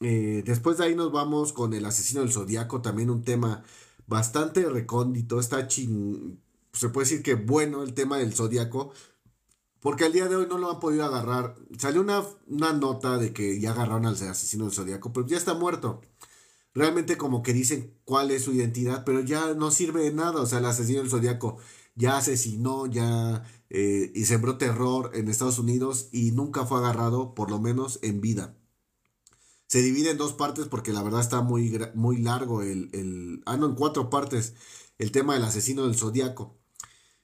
Eh, 0.00 0.42
después 0.46 0.78
de 0.78 0.84
ahí 0.86 0.94
nos 0.94 1.12
vamos 1.12 1.52
con 1.52 1.74
el 1.74 1.84
asesino 1.84 2.22
del 2.22 2.32
zodiaco, 2.32 2.80
también 2.82 3.10
un 3.10 3.22
tema 3.24 3.62
bastante 4.10 4.68
recóndito, 4.68 5.40
está 5.40 5.66
ching... 5.68 6.38
Se 6.72 6.88
puede 6.88 7.06
decir 7.06 7.22
que 7.22 7.34
bueno 7.34 7.82
el 7.82 7.94
tema 7.94 8.18
del 8.18 8.34
zodiaco, 8.34 8.92
porque 9.80 10.04
al 10.04 10.12
día 10.12 10.28
de 10.28 10.36
hoy 10.36 10.46
no 10.48 10.58
lo 10.58 10.70
han 10.70 10.80
podido 10.80 11.04
agarrar. 11.04 11.56
Salió 11.78 12.00
una, 12.00 12.22
una 12.46 12.72
nota 12.72 13.18
de 13.18 13.32
que 13.32 13.60
ya 13.60 13.72
agarraron 13.72 14.06
al 14.06 14.14
asesino 14.14 14.64
del 14.64 14.74
zodiaco, 14.74 15.12
pero 15.12 15.26
ya 15.26 15.36
está 15.36 15.54
muerto. 15.54 16.00
Realmente 16.74 17.16
como 17.16 17.42
que 17.42 17.52
dicen 17.52 17.94
cuál 18.04 18.30
es 18.30 18.44
su 18.44 18.52
identidad, 18.52 19.04
pero 19.04 19.20
ya 19.20 19.54
no 19.54 19.70
sirve 19.70 20.02
de 20.02 20.12
nada. 20.12 20.40
O 20.42 20.46
sea, 20.46 20.58
el 20.58 20.66
asesino 20.66 21.00
del 21.00 21.10
zodiaco 21.10 21.58
ya 21.96 22.18
asesinó, 22.18 22.86
ya 22.86 23.44
eh, 23.70 24.12
y 24.14 24.24
sembró 24.26 24.58
terror 24.58 25.10
en 25.14 25.28
Estados 25.28 25.58
Unidos 25.58 26.08
y 26.12 26.32
nunca 26.32 26.66
fue 26.66 26.78
agarrado, 26.78 27.34
por 27.34 27.50
lo 27.50 27.58
menos 27.60 27.98
en 28.02 28.20
vida. 28.20 28.56
Se 29.70 29.82
divide 29.82 30.10
en 30.10 30.18
dos 30.18 30.32
partes 30.32 30.66
porque 30.66 30.92
la 30.92 31.00
verdad 31.00 31.20
está 31.20 31.42
muy, 31.42 31.78
muy 31.94 32.16
largo 32.16 32.62
el, 32.62 33.40
Ah, 33.46 33.56
no, 33.56 33.66
en 33.66 33.76
cuatro 33.76 34.10
partes 34.10 34.54
el 34.98 35.12
tema 35.12 35.34
del 35.34 35.44
asesino 35.44 35.84
del 35.84 35.94
zodiaco. 35.94 36.58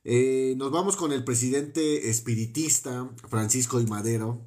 Eh, 0.05 0.55
nos 0.57 0.71
vamos 0.71 0.95
con 0.95 1.11
el 1.13 1.25
presidente 1.25 2.09
espiritista 2.09 3.11
Francisco 3.29 3.81
y 3.81 3.87
Madero. 3.87 4.47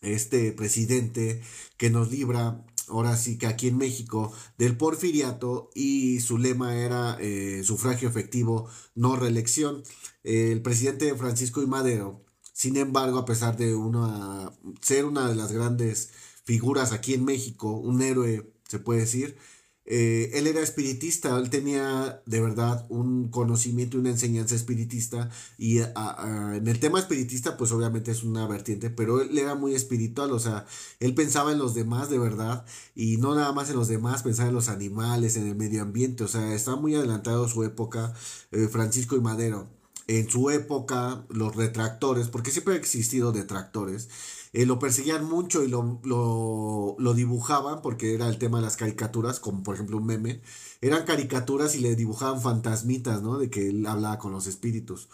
Este 0.00 0.52
presidente 0.52 1.42
que 1.76 1.90
nos 1.90 2.12
libra, 2.12 2.64
ahora 2.86 3.16
sí 3.16 3.36
que 3.36 3.48
aquí 3.48 3.66
en 3.66 3.78
México, 3.78 4.32
del 4.56 4.76
porfiriato 4.76 5.70
y 5.74 6.20
su 6.20 6.38
lema 6.38 6.76
era 6.76 7.16
eh, 7.20 7.62
sufragio 7.64 8.08
efectivo, 8.08 8.68
no 8.94 9.16
reelección. 9.16 9.82
el 10.22 10.62
presidente 10.62 11.12
Francisco 11.16 11.62
y 11.62 11.66
Madero, 11.66 12.24
sin 12.52 12.76
embargo, 12.76 13.18
a 13.18 13.24
pesar 13.24 13.56
de 13.56 13.74
una, 13.74 14.52
ser 14.80 15.04
una 15.04 15.28
de 15.28 15.34
las 15.34 15.50
grandes 15.52 16.10
figuras 16.48 16.92
aquí 16.92 17.12
en 17.12 17.26
México, 17.26 17.72
un 17.72 18.00
héroe, 18.00 18.50
se 18.66 18.78
puede 18.78 19.00
decir. 19.00 19.36
Eh, 19.84 20.30
él 20.32 20.46
era 20.46 20.62
espiritista, 20.62 21.36
él 21.36 21.50
tenía 21.50 22.22
de 22.24 22.40
verdad 22.40 22.86
un 22.88 23.28
conocimiento 23.28 23.98
y 23.98 24.00
una 24.00 24.10
enseñanza 24.10 24.54
espiritista 24.54 25.28
y 25.58 25.80
en 25.80 26.68
el 26.68 26.80
tema 26.80 27.00
espiritista 27.00 27.58
pues 27.58 27.70
obviamente 27.72 28.10
es 28.12 28.22
una 28.22 28.46
vertiente, 28.46 28.88
pero 28.88 29.20
él 29.20 29.36
era 29.36 29.56
muy 29.56 29.74
espiritual, 29.74 30.32
o 30.32 30.38
sea, 30.38 30.64
él 31.00 31.14
pensaba 31.14 31.52
en 31.52 31.58
los 31.58 31.74
demás 31.74 32.08
de 32.08 32.18
verdad 32.18 32.64
y 32.94 33.18
no 33.18 33.34
nada 33.34 33.52
más 33.52 33.68
en 33.68 33.76
los 33.76 33.88
demás, 33.88 34.22
pensaba 34.22 34.48
en 34.48 34.54
los 34.54 34.68
animales, 34.68 35.36
en 35.36 35.46
el 35.48 35.54
medio 35.54 35.82
ambiente, 35.82 36.24
o 36.24 36.28
sea, 36.28 36.54
estaba 36.54 36.78
muy 36.78 36.94
adelantado 36.94 37.46
su 37.46 37.62
época 37.62 38.14
eh, 38.52 38.68
Francisco 38.68 39.16
y 39.16 39.20
Madero. 39.20 39.68
En 40.06 40.30
su 40.30 40.48
época, 40.48 41.26
los 41.28 41.54
retractores, 41.54 42.28
porque 42.28 42.50
siempre 42.50 42.72
ha 42.74 42.78
existido 42.78 43.30
detractores, 43.30 44.08
eh, 44.52 44.66
lo 44.66 44.78
perseguían 44.78 45.24
mucho 45.24 45.62
y 45.64 45.68
lo, 45.68 46.00
lo, 46.04 47.14
dibujaban 47.14 47.82
porque 47.82 48.14
era 48.14 48.28
el 48.28 48.38
tema 48.38 48.58
de 48.58 48.64
las 48.64 48.76
caricaturas, 48.76 49.40
como 49.40 49.62
por 49.62 49.74
ejemplo 49.74 49.96
un 49.98 50.06
meme. 50.06 50.42
Eran 50.80 51.04
caricaturas 51.04 51.74
y 51.74 51.80
le 51.80 51.96
dibujaban 51.96 52.40
fantasmitas, 52.40 53.22
¿no? 53.22 53.38
De 53.38 53.50
que 53.50 53.68
él 53.70 53.86
hablaba 53.86 54.18
con 54.18 54.32
los 54.32 54.46
espíritus. 54.46 55.08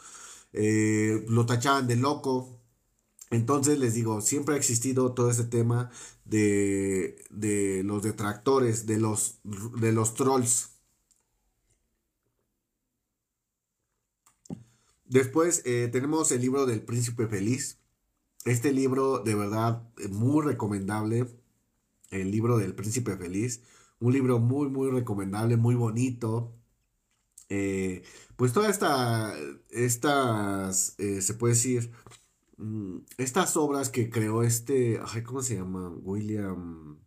Eh, 0.53 1.25
lo 1.29 1.47
tachaban 1.47 1.87
de 1.89 1.97
loco. 1.97 2.61
Entonces 3.31 3.79
les 3.79 3.95
digo, 3.95 4.21
siempre 4.21 4.55
ha 4.55 4.59
existido 4.59 5.13
todo 5.15 5.31
ese 5.31 5.45
tema 5.45 5.91
de, 6.25 7.25
de 7.31 7.83
los 7.85 8.03
detractores, 8.03 8.87
de 8.87 8.99
los, 8.99 9.41
de 9.81 9.93
los 9.93 10.15
trolls. 10.15 10.71
Después 15.07 15.63
eh, 15.65 15.89
tenemos 15.93 16.33
el 16.33 16.41
libro 16.41 16.67
del 16.67 16.83
príncipe 16.83 17.27
feliz. 17.27 17.79
Este 18.45 18.73
libro, 18.73 19.21
de 19.21 19.35
verdad, 19.35 19.83
muy 20.11 20.45
recomendable. 20.45 21.27
El 22.11 22.31
libro 22.31 22.59
del 22.59 22.75
Príncipe 22.75 23.17
Feliz. 23.17 23.63
Un 24.01 24.13
libro 24.15 24.39
muy, 24.41 24.69
muy 24.69 24.91
recomendable, 24.91 25.57
muy 25.57 25.75
bonito. 25.75 26.55
Eh, 27.49 28.03
pues 28.37 28.53
todas 28.53 28.71
esta, 28.71 29.35
estas, 29.71 30.95
eh, 30.99 31.23
se 31.23 31.35
puede 31.35 31.55
decir, 31.55 31.93
mm, 32.59 32.99
estas 33.19 33.57
obras 33.57 33.91
que 33.91 34.11
creó 34.11 34.43
este, 34.43 35.01
ay, 35.07 35.23
¿cómo 35.25 35.43
se 35.43 35.57
llama? 35.57 35.91
William... 36.03 36.99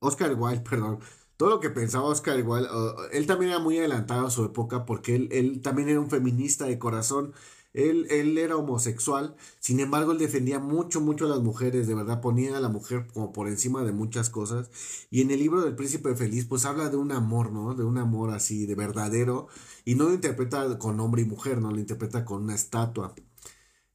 Oscar 0.00 0.34
Wilde, 0.34 0.60
perdón. 0.70 1.00
Todo 1.36 1.50
lo 1.50 1.60
que 1.60 1.70
pensaba 1.70 2.04
Oscar 2.04 2.40
Wilde, 2.46 2.68
él 3.12 3.26
también 3.26 3.50
era 3.50 3.58
muy 3.60 3.78
adelantado 3.78 4.26
a 4.26 4.30
su 4.30 4.44
época 4.44 4.84
porque 4.86 5.16
él, 5.16 5.28
él 5.32 5.60
también 5.62 5.88
era 5.88 6.00
un 6.00 6.10
feminista 6.10 6.66
de 6.66 6.78
corazón. 6.78 7.32
Él, 7.74 8.06
él 8.10 8.38
era 8.38 8.56
homosexual, 8.56 9.34
sin 9.58 9.80
embargo, 9.80 10.12
él 10.12 10.18
defendía 10.18 10.60
mucho, 10.60 11.00
mucho 11.00 11.26
a 11.26 11.28
las 11.28 11.40
mujeres, 11.40 11.88
de 11.88 11.94
verdad, 11.94 12.20
ponía 12.20 12.56
a 12.56 12.60
la 12.60 12.68
mujer 12.68 13.08
como 13.12 13.32
por 13.32 13.48
encima 13.48 13.82
de 13.84 13.92
muchas 13.92 14.30
cosas. 14.30 14.70
Y 15.10 15.22
en 15.22 15.32
el 15.32 15.40
libro 15.40 15.60
del 15.62 15.74
Príncipe 15.74 16.14
Feliz, 16.14 16.46
pues 16.46 16.64
habla 16.64 16.88
de 16.88 16.96
un 16.96 17.10
amor, 17.10 17.50
¿no? 17.52 17.74
De 17.74 17.84
un 17.84 17.98
amor 17.98 18.30
así, 18.30 18.64
de 18.66 18.76
verdadero, 18.76 19.48
y 19.84 19.96
no 19.96 20.04
lo 20.04 20.14
interpreta 20.14 20.78
con 20.78 21.00
hombre 21.00 21.22
y 21.22 21.24
mujer, 21.24 21.60
¿no? 21.60 21.72
Lo 21.72 21.80
interpreta 21.80 22.24
con 22.24 22.44
una 22.44 22.54
estatua. 22.54 23.14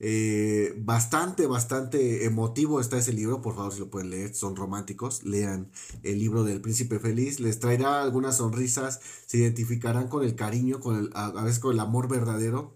Eh, 0.02 0.76
bastante, 0.78 1.46
bastante 1.46 2.26
emotivo 2.26 2.80
está 2.80 2.98
ese 2.98 3.12
libro, 3.12 3.42
por 3.42 3.56
favor 3.56 3.74
si 3.74 3.80
lo 3.80 3.90
pueden 3.90 4.10
leer, 4.10 4.34
son 4.34 4.56
románticos, 4.56 5.24
lean 5.24 5.72
el 6.04 6.20
libro 6.20 6.46
del 6.46 6.62
príncipe 6.62 7.00
feliz, 7.00 7.42
les 7.42 7.60
traerá 7.60 8.02
algunas 8.02 8.38
sonrisas, 8.38 9.02
se 9.26 9.40
identificarán 9.40 10.08
con 10.08 10.24
el 10.24 10.36
cariño, 10.36 10.80
con 10.80 10.98
el, 10.98 11.10
a 11.14 11.32
veces 11.44 11.60
con 11.60 11.74
el 11.74 11.82
amor 11.82 12.08
verdadero 12.08 12.74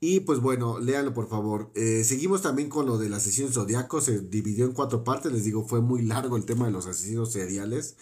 y 0.00 0.20
pues 0.20 0.40
bueno, 0.40 0.78
léanlo 0.78 1.12
por 1.12 1.28
favor. 1.28 1.72
Eh, 1.74 2.04
seguimos 2.04 2.42
también 2.42 2.68
con 2.68 2.86
lo 2.86 2.98
del 2.98 3.14
asesino 3.14 3.50
zodiaco. 3.50 4.00
Se 4.00 4.20
dividió 4.20 4.64
en 4.64 4.72
cuatro 4.72 5.02
partes. 5.02 5.32
Les 5.32 5.44
digo, 5.44 5.66
fue 5.66 5.80
muy 5.80 6.02
largo 6.02 6.36
el 6.36 6.44
tema 6.44 6.66
de 6.66 6.72
los 6.72 6.86
asesinos 6.86 7.32
seriales. 7.32 7.96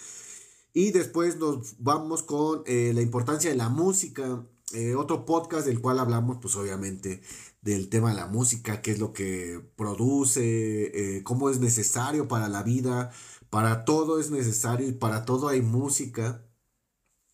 Y 0.75 0.91
después 0.91 1.39
nos 1.39 1.77
vamos 1.79 2.23
con 2.23 2.63
eh, 2.67 2.93
la 2.95 3.01
importancia 3.01 3.51
de 3.51 3.57
la 3.57 3.71
música. 3.71 4.47
Eh, 4.73 4.95
otro 4.95 5.25
podcast 5.25 5.67
del 5.67 5.81
cual 5.81 5.99
hablamos, 5.99 6.39
pues 6.43 6.55
obviamente, 6.57 7.23
del 7.63 7.89
tema 7.89 8.11
de 8.11 8.17
la 8.17 8.27
música, 8.27 8.83
qué 8.83 8.91
es 8.91 8.99
lo 8.99 9.13
que 9.15 9.61
produce, 9.77 11.23
cómo 11.25 11.51
es 11.51 11.61
necesario 11.61 12.29
para 12.29 12.49
la 12.49 12.63
vida, 12.63 13.11
para 13.49 13.85
todo 13.85 14.21
es 14.21 14.31
necesario 14.31 14.89
y 14.89 14.93
para 14.93 15.25
todo 15.25 15.49
hay 15.49 15.63
música. 15.63 16.46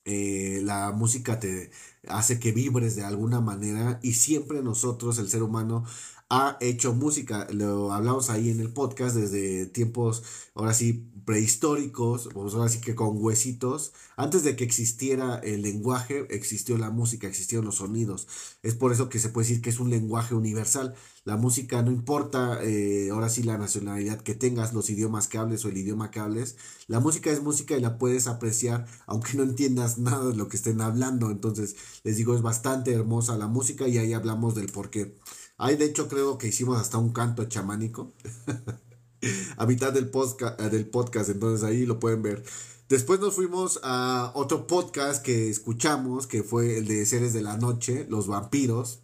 La 0.04 0.92
música 0.92 1.38
te 1.38 1.70
hace 2.08 2.40
que 2.40 2.52
vibres 2.52 2.96
de 2.96 3.04
alguna 3.04 3.40
manera 3.40 4.00
y 4.02 4.14
siempre 4.14 4.62
nosotros, 4.62 5.18
el 5.18 5.28
ser 5.28 5.42
humano, 5.42 5.84
ha 6.32 6.56
hecho 6.60 6.94
música. 6.94 7.46
Lo 7.52 7.92
hablamos 7.92 8.30
ahí 8.30 8.48
en 8.48 8.60
el 8.60 8.72
podcast 8.72 9.14
desde 9.14 9.66
tiempos, 9.66 10.22
ahora 10.54 10.72
sí, 10.72 11.06
prehistóricos, 11.26 12.30
ahora 12.34 12.70
sí 12.70 12.80
que 12.80 12.94
con 12.94 13.22
huesitos. 13.22 13.92
Antes 14.16 14.42
de 14.42 14.56
que 14.56 14.64
existiera 14.64 15.36
el 15.40 15.60
lenguaje, 15.60 16.26
existió 16.30 16.78
la 16.78 16.88
música, 16.88 17.26
existieron 17.26 17.66
los 17.66 17.76
sonidos. 17.76 18.28
Es 18.62 18.74
por 18.74 18.92
eso 18.92 19.10
que 19.10 19.18
se 19.18 19.28
puede 19.28 19.46
decir 19.46 19.62
que 19.62 19.68
es 19.68 19.78
un 19.78 19.90
lenguaje 19.90 20.34
universal. 20.34 20.94
La 21.24 21.36
música 21.36 21.82
no 21.82 21.90
importa, 21.90 22.60
eh, 22.62 23.10
ahora 23.12 23.28
sí, 23.28 23.42
la 23.42 23.58
nacionalidad 23.58 24.22
que 24.22 24.34
tengas, 24.34 24.72
los 24.72 24.88
idiomas 24.88 25.28
que 25.28 25.36
hables 25.36 25.62
o 25.66 25.68
el 25.68 25.76
idioma 25.76 26.10
que 26.10 26.20
hables. 26.20 26.56
La 26.86 26.98
música 27.00 27.30
es 27.30 27.42
música 27.42 27.76
y 27.76 27.82
la 27.82 27.98
puedes 27.98 28.26
apreciar 28.26 28.86
aunque 29.06 29.36
no 29.36 29.42
entiendas 29.42 29.98
nada 29.98 30.30
de 30.30 30.36
lo 30.36 30.48
que 30.48 30.56
estén 30.56 30.80
hablando. 30.80 31.30
Entonces, 31.30 31.76
les 32.04 32.16
digo, 32.16 32.34
es 32.34 32.40
bastante 32.42 32.92
hermosa 32.94 33.36
la 33.36 33.48
música 33.48 33.86
y 33.86 33.98
ahí 33.98 34.14
hablamos 34.14 34.54
del 34.54 34.72
por 34.72 34.88
qué. 34.88 35.14
Ahí 35.62 35.76
de 35.76 35.84
hecho 35.84 36.08
creo 36.08 36.38
que 36.38 36.48
hicimos 36.48 36.80
hasta 36.80 36.98
un 36.98 37.12
canto 37.12 37.44
chamánico 37.44 38.10
a 39.56 39.64
mitad 39.64 39.92
del 39.92 40.10
podcast, 40.10 40.60
del 40.60 40.86
podcast, 40.86 41.30
entonces 41.30 41.62
ahí 41.62 41.86
lo 41.86 42.00
pueden 42.00 42.20
ver. 42.20 42.42
Después 42.88 43.20
nos 43.20 43.36
fuimos 43.36 43.78
a 43.84 44.32
otro 44.34 44.66
podcast 44.66 45.22
que 45.22 45.48
escuchamos, 45.48 46.26
que 46.26 46.42
fue 46.42 46.78
el 46.78 46.88
de 46.88 47.06
Seres 47.06 47.32
de 47.32 47.42
la 47.42 47.58
Noche, 47.58 48.06
los 48.08 48.26
vampiros. 48.26 49.02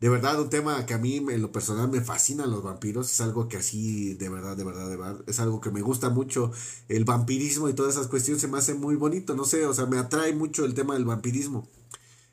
De 0.00 0.08
verdad, 0.08 0.40
un 0.40 0.50
tema 0.50 0.84
que 0.84 0.94
a 0.94 0.98
mí 0.98 1.18
en 1.18 1.42
lo 1.42 1.52
personal 1.52 1.88
me 1.88 2.00
fascinan 2.00 2.50
los 2.50 2.64
vampiros. 2.64 3.12
Es 3.12 3.20
algo 3.20 3.46
que 3.46 3.58
así, 3.58 4.14
de 4.14 4.28
verdad, 4.28 4.56
de 4.56 4.64
verdad, 4.64 4.90
de 4.90 4.96
verdad, 4.96 5.22
es 5.28 5.38
algo 5.38 5.60
que 5.60 5.70
me 5.70 5.80
gusta 5.80 6.08
mucho. 6.08 6.50
El 6.88 7.04
vampirismo 7.04 7.68
y 7.68 7.74
todas 7.74 7.94
esas 7.94 8.08
cuestiones 8.08 8.40
se 8.40 8.48
me 8.48 8.58
hace 8.58 8.74
muy 8.74 8.96
bonito, 8.96 9.36
no 9.36 9.44
sé, 9.44 9.64
o 9.64 9.72
sea, 9.72 9.86
me 9.86 9.98
atrae 9.98 10.34
mucho 10.34 10.64
el 10.64 10.74
tema 10.74 10.94
del 10.94 11.04
vampirismo. 11.04 11.68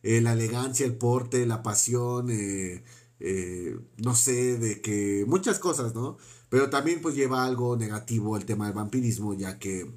Eh, 0.01 0.19
la 0.21 0.33
elegancia, 0.33 0.85
el 0.87 0.95
porte, 0.95 1.45
la 1.45 1.61
pasión, 1.61 2.31
eh, 2.31 2.83
eh, 3.19 3.77
no 3.97 4.15
sé, 4.15 4.57
de 4.57 4.81
que 4.81 5.25
muchas 5.27 5.59
cosas, 5.59 5.95
¿no? 5.95 6.17
Pero 6.49 6.69
también 6.69 7.01
pues 7.01 7.15
lleva 7.15 7.45
algo 7.45 7.77
negativo 7.77 8.37
el 8.37 8.45
tema 8.45 8.65
del 8.65 8.75
vampirismo, 8.75 9.33
ya 9.33 9.59
que, 9.59 9.91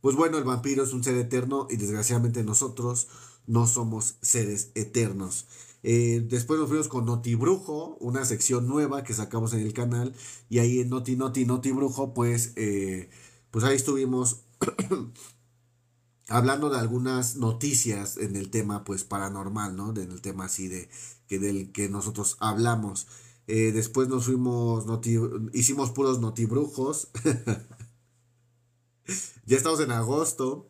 pues 0.00 0.16
bueno, 0.16 0.38
el 0.38 0.44
vampiro 0.44 0.84
es 0.84 0.92
un 0.92 1.04
ser 1.04 1.16
eterno 1.16 1.66
y 1.70 1.76
desgraciadamente 1.76 2.44
nosotros 2.44 3.08
no 3.46 3.66
somos 3.66 4.16
seres 4.22 4.70
eternos. 4.74 5.46
Eh, 5.82 6.26
después 6.28 6.58
nos 6.58 6.68
fuimos 6.68 6.88
con 6.88 7.04
Noti 7.06 7.34
Brujo, 7.36 7.96
una 8.00 8.24
sección 8.24 8.66
nueva 8.66 9.04
que 9.04 9.14
sacamos 9.14 9.52
en 9.52 9.60
el 9.60 9.72
canal. 9.72 10.14
Y 10.48 10.58
ahí 10.58 10.80
en 10.80 10.90
Noti 10.90 11.16
Noti 11.16 11.44
Noti 11.44 11.70
Brujo, 11.70 12.12
pues, 12.14 12.52
eh, 12.56 13.08
pues 13.50 13.64
ahí 13.64 13.76
estuvimos 13.76 14.40
hablando 16.28 16.70
de 16.70 16.78
algunas 16.78 17.36
noticias 17.36 18.16
en 18.16 18.36
el 18.36 18.50
tema 18.50 18.84
pues 18.84 19.04
paranormal, 19.04 19.76
¿no? 19.76 19.90
En 19.90 20.10
el 20.10 20.20
tema 20.20 20.46
así 20.46 20.68
de 20.68 20.88
que 21.26 21.38
del 21.38 21.72
que 21.72 21.88
nosotros 21.88 22.36
hablamos. 22.40 23.06
Eh, 23.46 23.72
después 23.72 24.08
nos 24.08 24.26
fuimos, 24.26 24.86
noti, 24.86 25.16
hicimos 25.52 25.90
puros 25.90 26.20
notibrujos. 26.20 27.08
ya 29.46 29.56
estamos 29.56 29.80
en 29.80 29.92
agosto. 29.92 30.68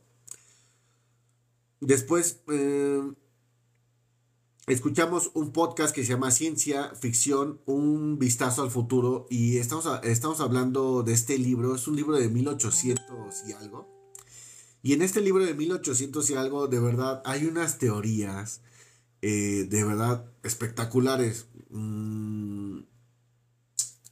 Después 1.80 2.40
eh, 2.48 3.02
escuchamos 4.66 5.30
un 5.34 5.52
podcast 5.52 5.94
que 5.94 6.04
se 6.04 6.10
llama 6.10 6.30
Ciencia 6.30 6.94
Ficción, 6.94 7.60
un 7.64 8.18
vistazo 8.18 8.62
al 8.62 8.70
futuro. 8.70 9.26
Y 9.30 9.58
estamos, 9.58 9.88
estamos 10.02 10.40
hablando 10.40 11.02
de 11.02 11.14
este 11.14 11.38
libro. 11.38 11.74
Es 11.74 11.88
un 11.88 11.96
libro 11.96 12.16
de 12.16 12.28
1800 12.28 13.48
y 13.48 13.52
algo. 13.52 13.88
Y 14.82 14.92
en 14.92 15.02
este 15.02 15.20
libro 15.20 15.44
de 15.44 15.54
1800 15.54 16.30
y 16.30 16.34
algo, 16.34 16.68
de 16.68 16.78
verdad, 16.78 17.22
hay 17.24 17.46
unas 17.46 17.78
teorías 17.78 18.60
eh, 19.22 19.66
de 19.68 19.84
verdad 19.84 20.24
espectaculares. 20.42 21.46
Mm, 21.70 22.80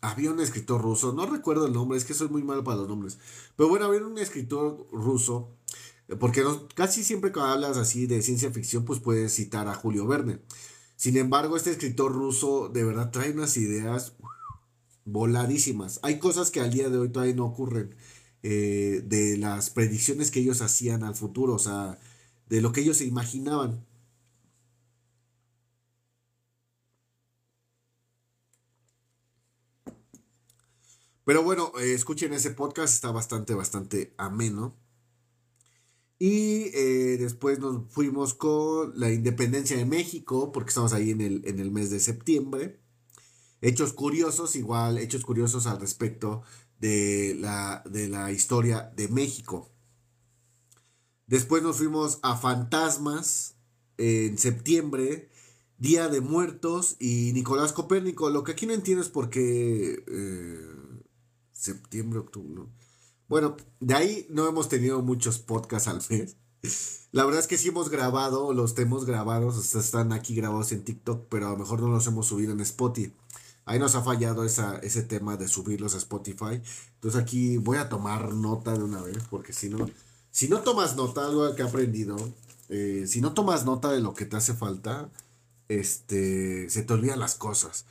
había 0.00 0.30
un 0.30 0.40
escritor 0.40 0.82
ruso, 0.82 1.12
no 1.12 1.26
recuerdo 1.26 1.66
el 1.66 1.72
nombre, 1.72 1.96
es 1.96 2.04
que 2.04 2.14
soy 2.14 2.28
muy 2.28 2.42
malo 2.42 2.62
para 2.62 2.78
los 2.78 2.88
nombres. 2.88 3.18
Pero 3.56 3.68
bueno, 3.68 3.86
había 3.86 4.04
un 4.04 4.18
escritor 4.18 4.86
ruso, 4.92 5.56
porque 6.20 6.44
casi 6.74 7.02
siempre 7.02 7.32
cuando 7.32 7.52
hablas 7.52 7.78
así 7.78 8.06
de 8.06 8.20
ciencia 8.22 8.50
ficción, 8.50 8.84
pues 8.84 9.00
puedes 9.00 9.34
citar 9.34 9.66
a 9.68 9.74
Julio 9.74 10.06
Verne. 10.06 10.40
Sin 10.96 11.16
embargo, 11.16 11.56
este 11.56 11.70
escritor 11.70 12.12
ruso 12.12 12.68
de 12.68 12.84
verdad 12.84 13.10
trae 13.10 13.32
unas 13.32 13.56
ideas 13.56 14.14
voladísimas. 15.04 16.00
Hay 16.02 16.18
cosas 16.18 16.50
que 16.50 16.60
al 16.60 16.72
día 16.72 16.90
de 16.90 16.98
hoy 16.98 17.08
todavía 17.08 17.34
no 17.34 17.46
ocurren. 17.46 17.94
Eh, 18.46 19.02
de 19.06 19.38
las 19.38 19.70
predicciones 19.70 20.30
que 20.30 20.40
ellos 20.40 20.60
hacían 20.60 21.02
al 21.02 21.14
futuro, 21.14 21.54
o 21.54 21.58
sea, 21.58 21.98
de 22.50 22.60
lo 22.60 22.72
que 22.72 22.82
ellos 22.82 22.98
se 22.98 23.06
imaginaban. 23.06 23.86
Pero 31.24 31.42
bueno, 31.42 31.72
eh, 31.80 31.94
escuchen 31.94 32.34
ese 32.34 32.50
podcast, 32.50 32.94
está 32.94 33.10
bastante, 33.10 33.54
bastante 33.54 34.14
ameno. 34.18 34.76
Y 36.18 36.70
eh, 36.74 37.16
después 37.18 37.58
nos 37.58 37.90
fuimos 37.90 38.34
con 38.34 38.98
la 38.98 39.10
independencia 39.10 39.76
de 39.76 39.86
México, 39.86 40.52
porque 40.52 40.68
estamos 40.68 40.92
ahí 40.92 41.10
en 41.10 41.20
el, 41.20 41.42
en 41.46 41.58
el 41.58 41.70
mes 41.70 41.90
de 41.90 42.00
septiembre. 42.00 42.80
Hechos 43.62 43.94
curiosos, 43.94 44.54
igual, 44.54 44.98
hechos 44.98 45.24
curiosos 45.24 45.66
al 45.66 45.80
respecto 45.80 46.42
de 46.78 47.36
la, 47.40 47.82
de 47.90 48.08
la 48.08 48.30
historia 48.30 48.92
de 48.94 49.08
México. 49.08 49.70
Después 51.26 51.62
nos 51.62 51.78
fuimos 51.78 52.18
a 52.22 52.36
Fantasmas 52.36 53.56
en 53.96 54.36
septiembre, 54.36 55.30
Día 55.78 56.08
de 56.08 56.20
Muertos 56.20 56.96
y 57.00 57.32
Nicolás 57.32 57.72
Copérnico. 57.72 58.28
Lo 58.28 58.44
que 58.44 58.52
aquí 58.52 58.66
no 58.66 58.74
entiendo 58.74 59.02
es 59.02 59.08
por 59.08 59.30
qué... 59.30 60.04
Eh, 60.06 60.83
septiembre, 61.64 62.20
octubre. 62.20 62.64
Bueno, 63.28 63.56
de 63.80 63.94
ahí 63.94 64.26
no 64.30 64.46
hemos 64.46 64.68
tenido 64.68 65.00
muchos 65.02 65.38
podcasts 65.38 65.88
al 65.88 66.02
mes. 66.10 66.36
La 67.12 67.24
verdad 67.24 67.40
es 67.40 67.46
que 67.46 67.58
sí 67.58 67.68
hemos 67.68 67.90
grabado, 67.90 68.52
los 68.52 68.76
hemos 68.78 69.04
grabados, 69.04 69.74
están 69.74 70.12
aquí 70.12 70.34
grabados 70.34 70.72
en 70.72 70.84
TikTok, 70.84 71.26
pero 71.28 71.48
a 71.48 71.50
lo 71.50 71.58
mejor 71.58 71.80
no 71.80 71.88
los 71.88 72.06
hemos 72.06 72.26
subido 72.26 72.52
en 72.52 72.60
Spotify. 72.60 73.14
Ahí 73.66 73.78
nos 73.78 73.94
ha 73.94 74.02
fallado 74.02 74.44
esa, 74.44 74.76
ese 74.78 75.02
tema 75.02 75.36
de 75.36 75.48
subirlos 75.48 75.94
a 75.94 75.98
Spotify. 75.98 76.60
Entonces 76.94 77.20
aquí 77.20 77.56
voy 77.56 77.78
a 77.78 77.88
tomar 77.88 78.34
nota 78.34 78.76
de 78.76 78.82
una 78.82 79.00
vez, 79.00 79.18
porque 79.30 79.52
si 79.52 79.70
no, 79.70 79.88
si 80.30 80.48
no 80.48 80.60
tomas 80.60 80.96
nota, 80.96 81.24
algo 81.24 81.54
que 81.54 81.62
he 81.62 81.66
aprendido, 81.66 82.16
eh, 82.68 83.04
si 83.06 83.20
no 83.20 83.32
tomas 83.32 83.64
nota 83.64 83.90
de 83.90 84.00
lo 84.00 84.12
que 84.12 84.26
te 84.26 84.36
hace 84.36 84.52
falta, 84.52 85.10
este, 85.68 86.68
se 86.68 86.82
te 86.82 86.92
olvidan 86.92 87.20
las 87.20 87.36
cosas. 87.36 87.86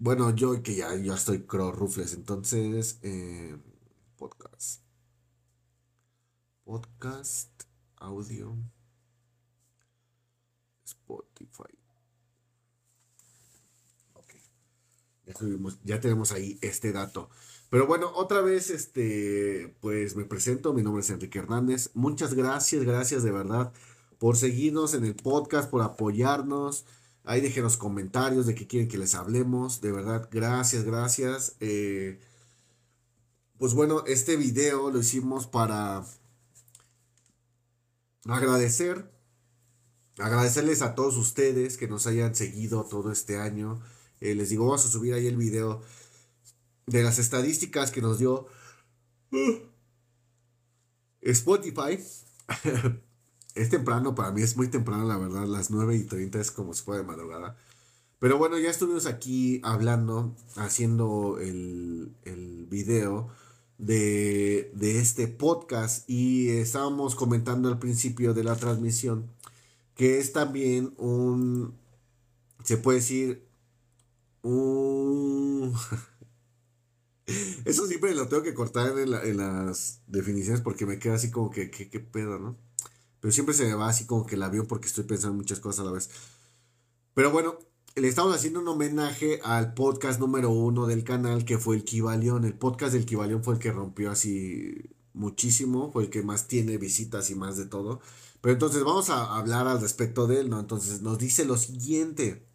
Bueno, 0.00 0.34
yo 0.34 0.62
que 0.62 0.76
ya, 0.76 0.94
ya 0.96 1.14
estoy 1.14 1.44
crow 1.44 1.72
rufles, 1.72 2.14
entonces, 2.14 2.98
eh, 3.02 3.56
podcast. 4.16 4.82
Podcast, 6.64 7.64
audio, 7.96 8.56
Spotify. 10.84 11.74
Ok. 14.14 14.34
Ya, 15.26 15.34
ya 15.84 16.00
tenemos 16.00 16.30
ahí 16.32 16.58
este 16.62 16.92
dato. 16.92 17.30
Pero 17.70 17.86
bueno, 17.86 18.12
otra 18.14 18.40
vez, 18.40 18.70
este, 18.70 19.76
pues 19.80 20.14
me 20.14 20.24
presento, 20.24 20.72
mi 20.72 20.82
nombre 20.82 21.00
es 21.00 21.10
Enrique 21.10 21.40
Hernández. 21.40 21.90
Muchas 21.94 22.34
gracias, 22.34 22.84
gracias 22.84 23.22
de 23.24 23.32
verdad 23.32 23.72
por 24.18 24.36
seguirnos 24.36 24.94
en 24.94 25.04
el 25.04 25.14
podcast, 25.14 25.70
por 25.70 25.82
apoyarnos. 25.82 26.84
Ahí 27.28 27.42
dejen 27.42 27.62
los 27.62 27.76
comentarios 27.76 28.46
de 28.46 28.54
qué 28.54 28.66
quieren 28.66 28.88
que 28.88 28.96
les 28.96 29.14
hablemos. 29.14 29.82
De 29.82 29.92
verdad, 29.92 30.30
gracias, 30.32 30.84
gracias. 30.84 31.56
Eh, 31.60 32.18
pues 33.58 33.74
bueno, 33.74 34.02
este 34.06 34.36
video 34.36 34.90
lo 34.90 34.98
hicimos 34.98 35.46
para 35.46 36.06
agradecer. 38.24 39.12
Agradecerles 40.16 40.80
a 40.80 40.94
todos 40.94 41.18
ustedes 41.18 41.76
que 41.76 41.86
nos 41.86 42.06
hayan 42.06 42.34
seguido 42.34 42.84
todo 42.84 43.12
este 43.12 43.36
año. 43.36 43.82
Eh, 44.20 44.34
les 44.34 44.48
digo, 44.48 44.64
vamos 44.64 44.86
a 44.86 44.88
subir 44.88 45.12
ahí 45.12 45.26
el 45.26 45.36
video 45.36 45.82
de 46.86 47.02
las 47.02 47.18
estadísticas 47.18 47.90
que 47.90 48.00
nos 48.00 48.18
dio 48.18 48.46
uh, 49.32 49.58
Spotify. 51.20 52.02
es 53.54 53.70
temprano, 53.70 54.14
para 54.14 54.30
mí 54.32 54.42
es 54.42 54.56
muy 54.56 54.68
temprano, 54.68 55.06
la 55.06 55.16
verdad, 55.18 55.46
las 55.46 55.70
9 55.70 55.96
y 55.96 56.04
30 56.04 56.40
es 56.40 56.50
como 56.50 56.74
si 56.74 56.82
fuera 56.82 57.02
de 57.02 57.06
madrugada. 57.06 57.56
Pero 58.18 58.38
bueno, 58.38 58.58
ya 58.58 58.70
estuvimos 58.70 59.06
aquí 59.06 59.60
hablando, 59.62 60.34
haciendo 60.56 61.38
el, 61.40 62.12
el 62.24 62.66
video 62.68 63.28
de, 63.78 64.72
de 64.74 64.98
este 64.98 65.28
podcast 65.28 66.08
y 66.10 66.50
estábamos 66.50 67.14
comentando 67.14 67.68
al 67.68 67.78
principio 67.78 68.34
de 68.34 68.44
la 68.44 68.56
transmisión 68.56 69.30
que 69.98 70.18
es 70.18 70.32
también 70.32 70.94
un, 70.96 71.76
se 72.62 72.76
puede 72.78 73.00
decir, 73.00 73.44
un... 74.42 75.74
Eso 77.64 77.86
siempre 77.88 78.14
lo 78.14 78.28
tengo 78.28 78.44
que 78.44 78.54
cortar 78.54 78.96
en, 78.96 79.36
las 79.36 80.00
definiciones 80.06 80.60
porque 80.60 80.86
me 80.86 81.00
queda 81.00 81.14
así 81.14 81.32
como 81.32 81.50
que, 81.50 81.70
qué 81.70 82.00
pedo, 82.00 82.38
¿no? 82.38 82.56
Pero 83.20 83.32
siempre 83.32 83.54
se 83.54 83.64
me 83.64 83.74
va 83.74 83.88
así 83.88 84.06
como 84.06 84.26
que 84.26 84.36
el 84.36 84.42
avión 84.42 84.66
porque 84.66 84.86
estoy 84.86 85.04
pensando 85.04 85.36
muchas 85.36 85.60
cosas 85.60 85.80
a 85.80 85.84
la 85.84 85.92
vez. 85.92 86.10
Pero 87.14 87.30
bueno, 87.30 87.58
le 87.96 88.08
estamos 88.08 88.34
haciendo 88.34 88.60
un 88.60 88.68
homenaje 88.68 89.40
al 89.42 89.74
podcast 89.74 90.20
número 90.20 90.50
uno 90.50 90.86
del 90.86 91.04
canal 91.04 91.44
que 91.44 91.58
fue 91.58 91.76
el 91.76 91.84
Kibalión. 91.84 92.44
El 92.44 92.54
podcast 92.54 92.92
del 92.92 93.06
Kibalión 93.06 93.42
fue 93.42 93.54
el 93.54 93.60
que 93.60 93.72
rompió 93.72 94.10
así 94.10 94.74
muchísimo, 95.14 95.90
fue 95.92 96.04
el 96.04 96.10
que 96.10 96.22
más 96.22 96.46
tiene 96.46 96.78
visitas 96.78 97.30
y 97.30 97.34
más 97.34 97.56
de 97.56 97.66
todo. 97.66 98.00
Pero 98.40 98.52
entonces 98.52 98.84
vamos 98.84 99.10
a 99.10 99.36
hablar 99.36 99.66
al 99.66 99.80
respecto 99.80 100.26
de 100.26 100.40
él, 100.40 100.50
¿no? 100.50 100.60
Entonces 100.60 101.02
nos 101.02 101.18
dice 101.18 101.44
lo 101.44 101.56
siguiente. 101.56 102.46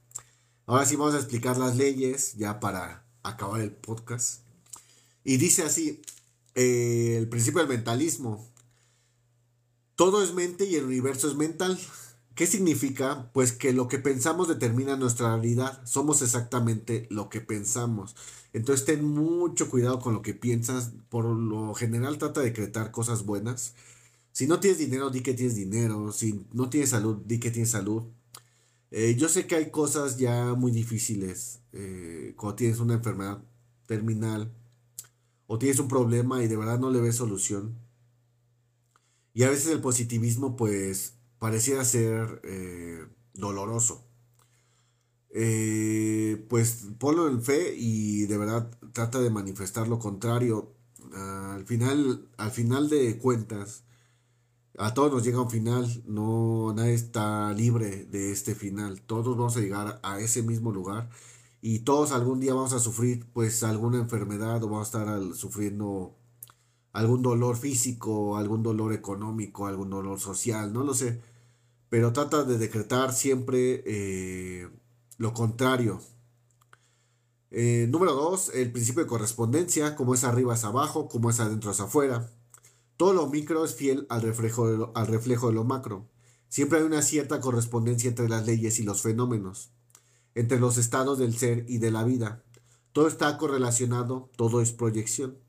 Ahora 0.66 0.86
sí 0.86 0.96
vamos 0.96 1.14
a 1.14 1.18
explicar 1.18 1.58
las 1.58 1.76
leyes 1.76 2.36
ya 2.36 2.60
para 2.62 3.06
acabar 3.22 3.60
el 3.62 3.72
podcast. 3.72 4.44
Y 5.26 5.38
dice 5.38 5.64
así, 5.64 6.02
eh, 6.56 7.16
el 7.18 7.28
principio 7.28 7.60
del 7.60 7.70
mentalismo. 7.70 8.53
Todo 10.04 10.22
es 10.22 10.34
mente 10.34 10.66
y 10.66 10.76
el 10.76 10.84
universo 10.84 11.30
es 11.30 11.36
mental. 11.36 11.80
¿Qué 12.36 12.46
significa? 12.46 13.32
Pues 13.32 13.54
que 13.54 13.72
lo 13.72 13.88
que 13.88 14.00
pensamos 14.00 14.50
determina 14.50 14.98
nuestra 14.98 15.30
realidad. 15.30 15.80
Somos 15.86 16.22
exactamente 16.22 17.08
lo 17.10 17.30
que 17.30 17.40
pensamos. 17.40 18.14
Entonces 18.52 18.86
ten 18.86 19.06
mucho 19.06 19.70
cuidado 19.70 20.02
con 20.02 20.14
lo 20.14 20.22
que 20.22 20.34
piensas. 20.34 20.92
Por 21.08 21.24
lo 21.24 21.74
general 21.74 22.18
trata 22.18 22.42
de 22.42 22.48
decretar 22.48 22.92
cosas 22.92 23.24
buenas 23.26 23.76
si 24.34 24.46
no 24.46 24.60
tienes 24.60 24.78
dinero, 24.78 25.10
di 25.10 25.22
que 25.22 25.34
tienes 25.36 25.56
dinero. 25.56 26.12
Si 26.12 26.46
no 26.52 26.70
tienes 26.70 26.90
salud, 26.90 27.20
di 27.26 27.40
que 27.40 27.50
tienes 27.50 27.70
salud. 27.70 28.04
Eh, 28.92 29.16
yo 29.18 29.30
sé 29.30 29.48
que 29.48 29.56
hay 29.56 29.72
cosas 29.72 30.18
ya 30.18 30.54
muy 30.54 30.74
difíciles 30.74 31.62
eh, 31.72 32.34
cuando 32.36 32.58
tienes 32.58 32.82
una 32.82 32.96
enfermedad 32.96 33.42
terminal 33.86 34.52
o 35.48 35.58
tienes 35.58 35.80
un 35.80 35.88
problema 35.88 36.44
y 36.44 36.50
de 36.50 36.58
verdad 36.58 36.78
no 36.78 36.92
le 36.92 37.00
ves 37.00 37.16
solución. 37.16 37.83
Y 39.34 39.44
a 39.44 39.50
veces 39.50 39.68
el 39.68 39.82
positivismo 39.82 40.56
pues 40.56 41.16
pareciera 41.40 41.84
ser 41.86 42.42
eh, 42.44 43.06
doloroso. 43.34 44.08
pues 46.50 46.88
ponlo 47.00 47.28
en 47.28 47.42
fe 47.42 47.76
y 47.76 48.26
de 48.28 48.38
verdad 48.38 48.70
trata 48.94 49.20
de 49.20 49.30
manifestar 49.30 49.88
lo 49.88 50.00
contrario. 50.00 50.76
al 51.14 51.66
final, 51.66 52.28
al 52.38 52.52
final 52.52 52.90
de 52.90 53.18
cuentas, 53.18 53.84
a 54.78 54.94
todos 54.94 55.12
nos 55.12 55.24
llega 55.24 55.42
un 55.42 55.52
final, 55.52 56.04
no 56.08 56.74
nadie 56.76 56.94
está 56.94 57.54
libre 57.54 58.06
de 58.06 58.32
este 58.32 58.56
final. 58.56 59.02
Todos 59.02 59.38
vamos 59.38 59.56
a 59.58 59.60
llegar 59.62 60.00
a 60.04 60.20
ese 60.20 60.42
mismo 60.44 60.72
lugar 60.72 61.10
y 61.62 61.80
todos 61.80 62.12
algún 62.12 62.40
día 62.40 62.54
vamos 62.54 62.74
a 62.74 62.80
sufrir 62.80 63.26
pues 63.34 63.64
alguna 63.64 64.00
enfermedad 64.00 64.64
o 64.64 64.68
vamos 64.68 64.94
a 64.94 65.00
estar 65.00 65.36
sufriendo 65.36 66.16
algún 66.94 67.24
dolor 67.24 67.58
físico, 67.58 68.38
algún 68.38 68.64
dolor 68.64 68.94
económico, 68.94 69.68
algún 69.68 69.90
dolor 69.90 70.20
social, 70.20 70.72
no 70.72 70.84
lo 70.84 70.94
sé. 70.94 71.22
Pero 71.90 72.14
trata 72.14 72.44
de 72.44 72.58
decretar 72.58 73.14
siempre 73.14 73.84
eh, 73.86 74.70
lo 75.18 75.34
contrario. 75.34 76.00
Eh, 77.52 77.88
número 77.90 78.14
dos, 78.14 78.50
el 78.54 78.72
principio 78.72 79.04
de 79.04 79.10
correspondencia, 79.10 79.96
como 79.96 80.14
es 80.14 80.24
arriba 80.24 80.56
es 80.56 80.64
abajo, 80.64 81.08
como 81.08 81.30
es 81.30 81.40
adentro 81.40 81.72
es 81.72 81.80
afuera. 81.80 82.32
Todo 82.98 83.14
lo 83.14 83.28
micro 83.28 83.66
es 83.66 83.76
fiel 83.76 84.06
al 84.10 84.22
reflejo, 84.22 84.92
al 84.96 85.08
reflejo 85.08 85.48
de 85.48 85.54
lo 85.54 85.64
macro. 85.64 86.10
Siempre 86.48 86.80
hay 86.80 86.86
una 86.86 87.02
cierta 87.02 87.42
correspondencia 87.42 88.08
entre 88.08 88.30
las 88.30 88.46
leyes 88.46 88.80
y 88.80 88.84
los 88.84 89.02
fenómenos, 89.02 89.72
entre 90.36 90.60
los 90.60 90.78
estados 90.78 91.18
del 91.18 91.36
ser 91.36 91.66
y 91.68 91.80
de 91.80 91.90
la 91.92 92.04
vida. 92.04 92.44
Todo 92.92 93.08
está 93.08 93.36
correlacionado, 93.40 94.30
todo 94.36 94.62
es 94.62 94.72
proyección. 94.72 95.40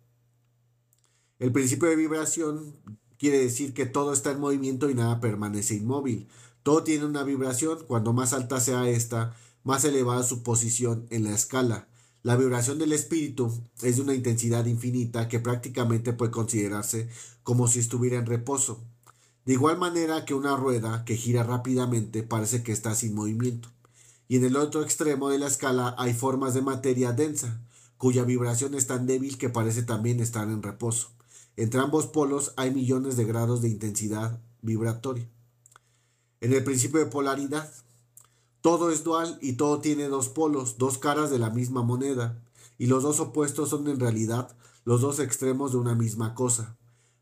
El 1.40 1.50
principio 1.50 1.88
de 1.88 1.96
vibración 1.96 2.76
quiere 3.18 3.38
decir 3.38 3.74
que 3.74 3.86
todo 3.86 4.12
está 4.12 4.30
en 4.30 4.38
movimiento 4.38 4.88
y 4.88 4.94
nada 4.94 5.20
permanece 5.20 5.74
inmóvil. 5.74 6.28
Todo 6.62 6.84
tiene 6.84 7.06
una 7.06 7.24
vibración, 7.24 7.78
cuando 7.88 8.12
más 8.12 8.32
alta 8.32 8.60
sea 8.60 8.88
esta, 8.88 9.34
más 9.64 9.84
elevada 9.84 10.22
su 10.22 10.44
posición 10.44 11.08
en 11.10 11.24
la 11.24 11.34
escala. 11.34 11.88
La 12.22 12.36
vibración 12.36 12.78
del 12.78 12.92
espíritu 12.92 13.52
es 13.82 13.96
de 13.96 14.02
una 14.02 14.14
intensidad 14.14 14.64
infinita 14.66 15.28
que 15.28 15.40
prácticamente 15.40 16.12
puede 16.12 16.30
considerarse 16.30 17.08
como 17.42 17.66
si 17.66 17.80
estuviera 17.80 18.16
en 18.16 18.26
reposo. 18.26 18.80
De 19.44 19.54
igual 19.54 19.76
manera 19.76 20.24
que 20.24 20.34
una 20.34 20.56
rueda 20.56 21.04
que 21.04 21.16
gira 21.16 21.42
rápidamente 21.42 22.22
parece 22.22 22.62
que 22.62 22.70
está 22.70 22.94
sin 22.94 23.12
movimiento. 23.12 23.68
Y 24.28 24.36
en 24.36 24.44
el 24.44 24.56
otro 24.56 24.82
extremo 24.82 25.30
de 25.30 25.40
la 25.40 25.48
escala 25.48 25.96
hay 25.98 26.14
formas 26.14 26.54
de 26.54 26.62
materia 26.62 27.12
densa, 27.12 27.60
cuya 27.98 28.22
vibración 28.22 28.74
es 28.74 28.86
tan 28.86 29.06
débil 29.06 29.36
que 29.36 29.50
parece 29.50 29.82
también 29.82 30.20
estar 30.20 30.48
en 30.48 30.62
reposo. 30.62 31.10
Entre 31.56 31.80
ambos 31.80 32.06
polos 32.06 32.52
hay 32.56 32.72
millones 32.72 33.16
de 33.16 33.24
grados 33.24 33.62
de 33.62 33.68
intensidad 33.68 34.40
vibratoria. 34.62 35.28
En 36.40 36.52
el 36.52 36.64
principio 36.64 37.00
de 37.00 37.06
polaridad, 37.06 37.70
todo 38.60 38.90
es 38.90 39.04
dual 39.04 39.38
y 39.40 39.52
todo 39.52 39.80
tiene 39.80 40.08
dos 40.08 40.28
polos, 40.28 40.78
dos 40.78 40.98
caras 40.98 41.30
de 41.30 41.38
la 41.38 41.50
misma 41.50 41.82
moneda, 41.82 42.42
y 42.76 42.86
los 42.86 43.02
dos 43.02 43.20
opuestos 43.20 43.68
son 43.68 43.86
en 43.88 44.00
realidad 44.00 44.56
los 44.84 45.00
dos 45.00 45.20
extremos 45.20 45.72
de 45.72 45.78
una 45.78 45.94
misma 45.94 46.34
cosa. 46.34 46.76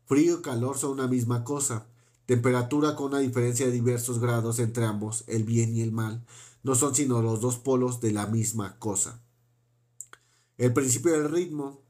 Frío 0.05 0.39
y 0.39 0.41
calor 0.41 0.77
son 0.77 0.91
una 0.91 1.07
misma 1.07 1.43
cosa. 1.43 1.85
Temperatura 2.25 2.95
con 2.95 3.07
una 3.07 3.19
diferencia 3.19 3.65
de 3.65 3.71
diversos 3.71 4.19
grados 4.19 4.59
entre 4.59 4.85
ambos, 4.85 5.23
el 5.27 5.43
bien 5.43 5.75
y 5.75 5.81
el 5.81 5.91
mal, 5.91 6.25
no 6.63 6.75
son 6.75 6.95
sino 6.95 7.21
los 7.21 7.41
dos 7.41 7.57
polos 7.57 8.01
de 8.01 8.13
la 8.13 8.27
misma 8.27 8.79
cosa. 8.79 9.21
El 10.57 10.73
principio 10.73 11.11
del 11.11 11.29
ritmo 11.29 11.82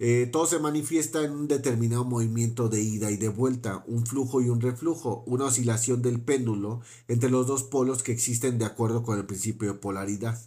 eh, 0.00 0.28
todo 0.30 0.46
se 0.46 0.60
manifiesta 0.60 1.24
en 1.24 1.32
un 1.32 1.48
determinado 1.48 2.04
movimiento 2.04 2.68
de 2.68 2.80
ida 2.80 3.10
y 3.10 3.16
de 3.16 3.28
vuelta, 3.28 3.82
un 3.88 4.06
flujo 4.06 4.40
y 4.40 4.48
un 4.48 4.60
reflujo, 4.60 5.24
una 5.26 5.46
oscilación 5.46 6.02
del 6.02 6.20
péndulo 6.20 6.82
entre 7.08 7.30
los 7.30 7.48
dos 7.48 7.64
polos 7.64 8.04
que 8.04 8.12
existen 8.12 8.58
de 8.58 8.64
acuerdo 8.64 9.02
con 9.02 9.18
el 9.18 9.26
principio 9.26 9.72
de 9.72 9.78
polaridad. 9.78 10.40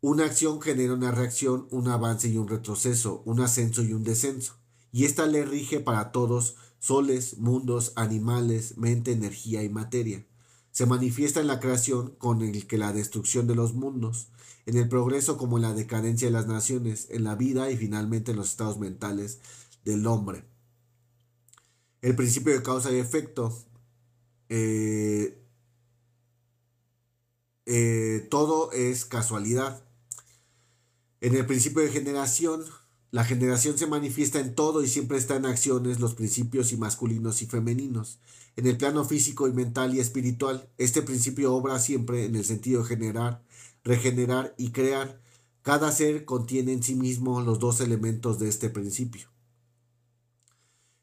Una 0.00 0.24
acción 0.24 0.62
genera 0.62 0.94
una 0.94 1.10
reacción, 1.10 1.68
un 1.70 1.88
avance 1.88 2.28
y 2.28 2.38
un 2.38 2.48
retroceso, 2.48 3.22
un 3.26 3.40
ascenso 3.40 3.82
y 3.82 3.92
un 3.92 4.04
descenso, 4.04 4.54
y 4.90 5.04
esta 5.04 5.26
le 5.26 5.44
rige 5.44 5.80
para 5.80 6.10
todos 6.10 6.56
soles, 6.78 7.36
mundos, 7.36 7.92
animales, 7.96 8.78
mente, 8.78 9.12
energía 9.12 9.62
y 9.62 9.68
materia. 9.68 10.24
Se 10.72 10.86
manifiesta 10.86 11.40
en 11.40 11.48
la 11.48 11.60
creación 11.60 12.14
con 12.16 12.40
el 12.40 12.66
que 12.66 12.78
la 12.78 12.94
destrucción 12.94 13.46
de 13.46 13.54
los 13.54 13.74
mundos, 13.74 14.28
en 14.66 14.76
el 14.76 14.88
progreso 14.88 15.36
como 15.36 15.58
en 15.58 15.62
la 15.62 15.74
decadencia 15.74 16.28
de 16.28 16.32
las 16.32 16.46
naciones, 16.46 17.08
en 17.10 17.24
la 17.24 17.34
vida 17.34 17.70
y 17.70 17.76
finalmente 17.76 18.32
en 18.32 18.36
los 18.36 18.50
estados 18.50 18.78
mentales 18.78 19.40
del 19.84 20.06
hombre. 20.06 20.44
El 22.02 22.16
principio 22.16 22.52
de 22.52 22.62
causa 22.62 22.92
y 22.92 22.96
efecto. 22.96 23.56
Eh, 24.48 25.40
eh, 27.66 28.26
todo 28.30 28.72
es 28.72 29.04
casualidad. 29.04 29.84
En 31.20 31.34
el 31.34 31.46
principio 31.46 31.82
de 31.82 31.90
generación, 31.90 32.64
la 33.10 33.24
generación 33.24 33.76
se 33.76 33.86
manifiesta 33.86 34.40
en 34.40 34.54
todo 34.54 34.82
y 34.82 34.88
siempre 34.88 35.18
está 35.18 35.36
en 35.36 35.46
acciones 35.46 36.00
los 36.00 36.14
principios 36.14 36.72
y 36.72 36.76
masculinos 36.76 37.42
y 37.42 37.46
femeninos. 37.46 38.18
En 38.56 38.66
el 38.66 38.76
plano 38.76 39.04
físico 39.04 39.46
y 39.46 39.52
mental 39.52 39.94
y 39.94 40.00
espiritual, 40.00 40.68
este 40.78 41.02
principio 41.02 41.54
obra 41.54 41.78
siempre 41.78 42.24
en 42.24 42.36
el 42.36 42.44
sentido 42.44 42.82
de 42.82 42.88
generar, 42.88 43.42
regenerar 43.84 44.54
y 44.58 44.70
crear. 44.72 45.20
Cada 45.62 45.92
ser 45.92 46.24
contiene 46.24 46.72
en 46.72 46.82
sí 46.82 46.94
mismo 46.94 47.40
los 47.40 47.58
dos 47.58 47.80
elementos 47.80 48.38
de 48.38 48.48
este 48.48 48.70
principio. 48.70 49.28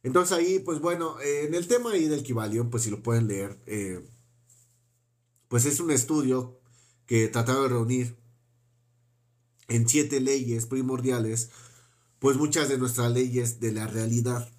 Entonces 0.03 0.37
ahí, 0.37 0.59
pues 0.59 0.79
bueno, 0.79 1.19
eh, 1.19 1.45
en 1.45 1.53
el 1.53 1.67
tema 1.67 1.91
ahí 1.91 2.07
del 2.07 2.23
Kibalión, 2.23 2.69
pues 2.69 2.83
si 2.83 2.89
lo 2.89 3.03
pueden 3.03 3.27
leer, 3.27 3.59
eh, 3.65 4.07
pues 5.47 5.65
es 5.65 5.79
un 5.79 5.91
estudio 5.91 6.59
que 7.05 7.27
trataba 7.27 7.63
de 7.63 7.69
reunir 7.69 8.17
en 9.67 9.87
siete 9.87 10.19
leyes 10.19 10.65
primordiales, 10.65 11.49
pues 12.19 12.37
muchas 12.37 12.69
de 12.69 12.77
nuestras 12.77 13.11
leyes 13.11 13.59
de 13.59 13.71
la 13.71 13.87
realidad. 13.87 14.49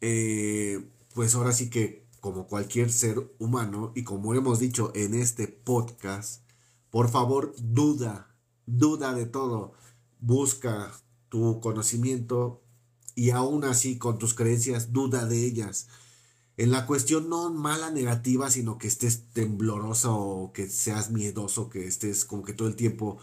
Eh, 0.00 0.88
pues 1.14 1.34
ahora 1.34 1.52
sí 1.52 1.70
que 1.70 2.06
como 2.20 2.46
cualquier 2.46 2.90
ser 2.90 3.32
humano 3.38 3.92
y 3.94 4.04
como 4.04 4.34
hemos 4.34 4.58
dicho 4.58 4.92
en 4.94 5.14
este 5.14 5.48
podcast, 5.48 6.42
por 6.90 7.08
favor, 7.08 7.54
duda, 7.58 8.34
duda 8.66 9.14
de 9.14 9.26
todo. 9.26 9.72
Busca 10.18 10.92
tu 11.28 11.60
conocimiento 11.60 12.62
y 13.14 13.30
aún 13.30 13.64
así 13.64 13.98
con 13.98 14.18
tus 14.18 14.34
creencias, 14.34 14.92
duda 14.92 15.26
de 15.26 15.44
ellas. 15.44 15.88
En 16.56 16.70
la 16.70 16.86
cuestión 16.86 17.28
no 17.28 17.50
mala, 17.50 17.90
negativa, 17.90 18.50
sino 18.50 18.76
que 18.76 18.88
estés 18.88 19.28
tembloroso 19.32 20.14
o 20.16 20.52
que 20.52 20.68
seas 20.68 21.10
miedoso, 21.10 21.70
que 21.70 21.86
estés 21.86 22.24
como 22.24 22.42
que 22.42 22.52
todo 22.52 22.68
el 22.68 22.76
tiempo 22.76 23.18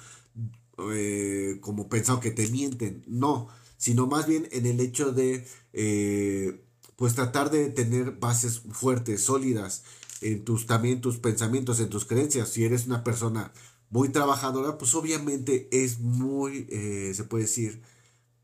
eh, 0.92 1.60
como 1.62 1.90
pensado 1.90 2.20
que 2.20 2.32
te 2.32 2.48
mienten. 2.48 3.04
No, 3.06 3.48
sino 3.78 4.08
más 4.08 4.28
bien 4.28 4.48
en 4.52 4.66
el 4.66 4.80
hecho 4.80 5.12
de 5.12 5.46
eh, 5.74 6.64
pues 6.96 7.14
tratar 7.14 7.52
de 7.52 7.70
tener 7.70 8.14
bases 8.14 8.60
fuertes, 8.72 9.24
sólidas 9.24 9.84
en 10.22 10.44
tus 10.46 10.66
también 10.68 11.02
tus 11.02 11.18
pensamientos, 11.18 11.80
en 11.80 11.90
tus 11.90 12.06
creencias. 12.06 12.50
Si 12.50 12.64
eres 12.66 12.88
una 12.88 13.04
persona 13.04 13.52
muy 13.90 14.10
trabajadora, 14.10 14.78
pues 14.78 14.96
obviamente 14.96 15.68
es 15.72 16.00
muy, 16.00 16.68
eh, 16.70 17.14
se 17.16 17.24
puede 17.24 17.44
decir, 17.44 17.82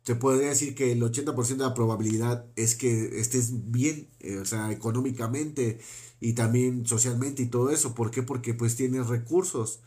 se 0.04 0.16
podría 0.16 0.50
decir 0.50 0.76
que 0.76 0.92
el 0.92 1.02
80% 1.04 1.64
de 1.64 1.70
la 1.70 1.74
probabilidad 1.76 2.46
es 2.56 2.76
que 2.76 3.20
estés 3.20 3.72
bien, 3.72 4.10
eh, 4.20 4.38
o 4.40 4.46
sea, 4.46 4.72
económicamente 4.72 5.80
y 6.20 6.34
también 6.34 6.86
socialmente 6.86 7.44
y 7.44 7.48
todo 7.48 7.70
eso. 7.72 7.96
¿Por 7.96 8.12
qué? 8.12 8.24
Porque 8.24 8.54
pues 8.54 8.76
tienes 8.76 9.08
recursos, 9.08 9.82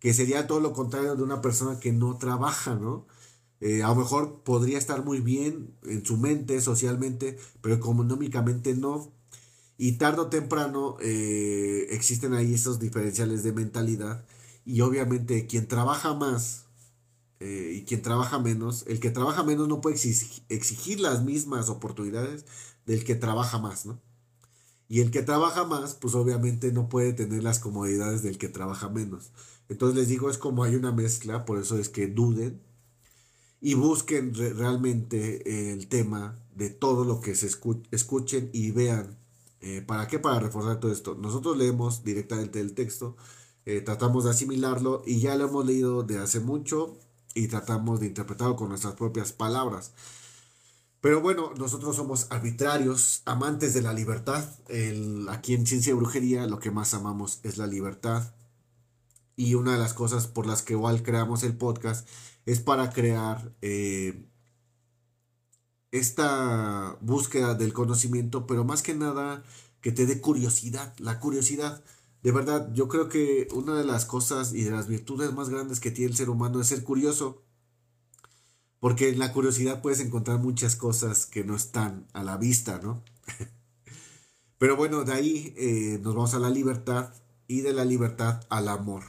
que 0.00 0.14
sería 0.14 0.46
todo 0.46 0.60
lo 0.60 0.72
contrario 0.72 1.16
de 1.16 1.22
una 1.22 1.40
persona 1.42 1.78
que 1.80 1.92
no 1.92 2.18
trabaja, 2.18 2.74
¿no? 2.74 3.06
Eh, 3.60 3.82
a 3.82 3.88
lo 3.88 3.96
mejor 3.96 4.42
podría 4.42 4.78
estar 4.78 5.04
muy 5.04 5.20
bien 5.20 5.76
en 5.84 6.04
su 6.04 6.16
mente, 6.16 6.60
socialmente, 6.60 7.38
pero 7.60 7.74
económicamente 7.74 8.74
no. 8.74 9.12
Y 9.82 9.92
tarde 9.92 10.20
o 10.20 10.26
temprano 10.26 10.98
eh, 11.00 11.86
existen 11.88 12.34
ahí 12.34 12.52
esos 12.52 12.78
diferenciales 12.80 13.42
de 13.42 13.52
mentalidad. 13.52 14.26
Y 14.66 14.82
obviamente 14.82 15.46
quien 15.46 15.68
trabaja 15.68 16.12
más 16.12 16.66
eh, 17.40 17.76
y 17.76 17.84
quien 17.86 18.02
trabaja 18.02 18.38
menos, 18.38 18.84
el 18.88 19.00
que 19.00 19.08
trabaja 19.08 19.42
menos 19.42 19.68
no 19.68 19.80
puede 19.80 19.96
exigir, 20.50 21.00
las 21.00 21.24
mismas 21.24 21.70
oportunidades 21.70 22.44
del 22.84 23.04
que 23.04 23.14
trabaja 23.14 23.58
más, 23.58 23.86
¿no? 23.86 23.98
Y 24.86 25.00
el 25.00 25.10
que 25.10 25.22
trabaja 25.22 25.64
más, 25.64 25.94
pues 25.94 26.14
obviamente 26.14 26.72
no 26.72 26.90
puede 26.90 27.14
tener 27.14 27.42
las 27.42 27.58
comodidades 27.58 28.22
del 28.22 28.36
que 28.36 28.50
trabaja 28.50 28.90
menos. 28.90 29.30
Entonces 29.70 29.96
les 29.96 30.08
digo, 30.08 30.28
es 30.28 30.36
como 30.36 30.62
hay 30.62 30.74
una 30.74 30.92
mezcla, 30.92 31.46
por 31.46 31.58
eso 31.58 31.78
es 31.78 31.88
que 31.88 32.06
duden 32.06 32.60
y 33.62 33.72
busquen 33.72 34.34
realmente 34.34 35.72
el 35.72 35.88
tema 35.88 36.38
de 36.54 36.68
todo 36.68 37.06
lo 37.06 37.22
que 37.22 37.34
se 37.34 37.46
escuchen 37.46 38.50
y 38.52 38.72
vean. 38.72 39.18
Eh, 39.60 39.82
¿Para 39.82 40.06
qué? 40.08 40.18
Para 40.18 40.40
reforzar 40.40 40.80
todo 40.80 40.92
esto. 40.92 41.14
Nosotros 41.14 41.56
leemos 41.56 42.02
directamente 42.04 42.60
el 42.60 42.74
texto, 42.74 43.16
eh, 43.66 43.80
tratamos 43.80 44.24
de 44.24 44.30
asimilarlo 44.30 45.02
y 45.06 45.20
ya 45.20 45.36
lo 45.36 45.48
hemos 45.48 45.66
leído 45.66 46.02
de 46.02 46.18
hace 46.18 46.40
mucho 46.40 46.96
y 47.34 47.48
tratamos 47.48 48.00
de 48.00 48.06
interpretarlo 48.06 48.56
con 48.56 48.70
nuestras 48.70 48.94
propias 48.94 49.32
palabras. 49.32 49.92
Pero 51.00 51.20
bueno, 51.20 51.52
nosotros 51.56 51.96
somos 51.96 52.26
arbitrarios, 52.30 53.22
amantes 53.24 53.72
de 53.72 53.82
la 53.82 53.94
libertad. 53.94 54.44
Aquí 55.30 55.54
en 55.54 55.66
Ciencia 55.66 55.92
y 55.92 55.94
Brujería 55.94 56.46
lo 56.46 56.58
que 56.58 56.70
más 56.70 56.92
amamos 56.92 57.40
es 57.42 57.56
la 57.56 57.66
libertad. 57.66 58.34
Y 59.34 59.54
una 59.54 59.72
de 59.72 59.78
las 59.78 59.94
cosas 59.94 60.26
por 60.26 60.46
las 60.46 60.62
que 60.62 60.74
igual 60.74 61.02
creamos 61.02 61.42
el 61.42 61.56
podcast 61.56 62.06
es 62.44 62.60
para 62.60 62.90
crear 62.90 63.54
eh, 63.62 64.26
esta 65.92 66.96
búsqueda 67.00 67.54
del 67.54 67.72
conocimiento, 67.72 68.46
pero 68.46 68.64
más 68.64 68.82
que 68.82 68.94
nada 68.94 69.42
que 69.80 69.92
te 69.92 70.06
dé 70.06 70.20
curiosidad, 70.20 70.94
la 70.98 71.20
curiosidad. 71.20 71.82
De 72.22 72.32
verdad, 72.32 72.70
yo 72.74 72.88
creo 72.88 73.08
que 73.08 73.48
una 73.52 73.74
de 73.74 73.84
las 73.84 74.04
cosas 74.04 74.52
y 74.52 74.62
de 74.62 74.70
las 74.70 74.88
virtudes 74.88 75.32
más 75.32 75.48
grandes 75.48 75.80
que 75.80 75.90
tiene 75.90 76.10
el 76.10 76.16
ser 76.16 76.30
humano 76.30 76.60
es 76.60 76.68
ser 76.68 76.84
curioso. 76.84 77.42
Porque 78.78 79.08
en 79.10 79.18
la 79.18 79.32
curiosidad 79.32 79.82
puedes 79.82 80.00
encontrar 80.00 80.38
muchas 80.38 80.76
cosas 80.76 81.26
que 81.26 81.44
no 81.44 81.56
están 81.56 82.06
a 82.12 82.22
la 82.22 82.36
vista, 82.36 82.80
¿no? 82.82 83.02
Pero 84.58 84.76
bueno, 84.76 85.04
de 85.04 85.12
ahí 85.12 85.54
eh, 85.56 85.98
nos 86.02 86.14
vamos 86.14 86.34
a 86.34 86.38
la 86.38 86.50
libertad 86.50 87.14
y 87.46 87.62
de 87.62 87.72
la 87.72 87.84
libertad 87.84 88.46
al 88.48 88.68
amor. 88.68 89.04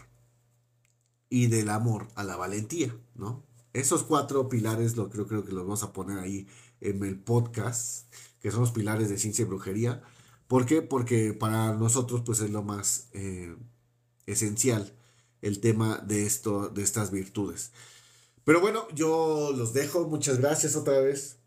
Y 1.30 1.48
del 1.48 1.70
amor 1.70 2.08
a 2.16 2.24
la 2.24 2.36
valentía, 2.36 2.94
¿no? 3.16 3.44
Esos 3.74 4.04
cuatro 4.04 4.50
pilares 4.50 4.98
lo 4.98 5.10
creo, 5.10 5.28
creo 5.28 5.46
que 5.46 5.54
los 5.54 5.64
vamos 5.64 5.84
a 5.84 5.94
poner 5.94 6.20
ahí 6.20 6.48
en 6.82 7.04
el 7.04 7.18
podcast, 7.18 8.12
que 8.42 8.52
son 8.52 8.62
los 8.62 8.72
pilares 8.72 9.10
de 9.10 9.18
ciencia 9.18 9.44
y 9.44 9.46
brujería. 9.46 10.02
¿Por 10.48 10.66
qué? 10.66 10.82
Porque 10.82 11.34
para 11.34 11.74
nosotros 11.74 12.22
pues 12.26 12.42
es 12.42 12.50
lo 12.50 12.64
más 12.64 13.08
eh, 13.14 13.56
esencial 14.26 14.94
el 15.42 15.60
tema 15.60 16.04
de, 16.06 16.26
esto, 16.26 16.70
de 16.70 16.84
estas 16.84 17.12
virtudes. 17.12 17.72
Pero 18.44 18.62
bueno, 18.62 18.88
yo 18.94 19.54
los 19.56 19.74
dejo. 19.74 20.08
Muchas 20.08 20.40
gracias 20.40 20.76
otra 20.76 21.00
vez. 21.00 21.38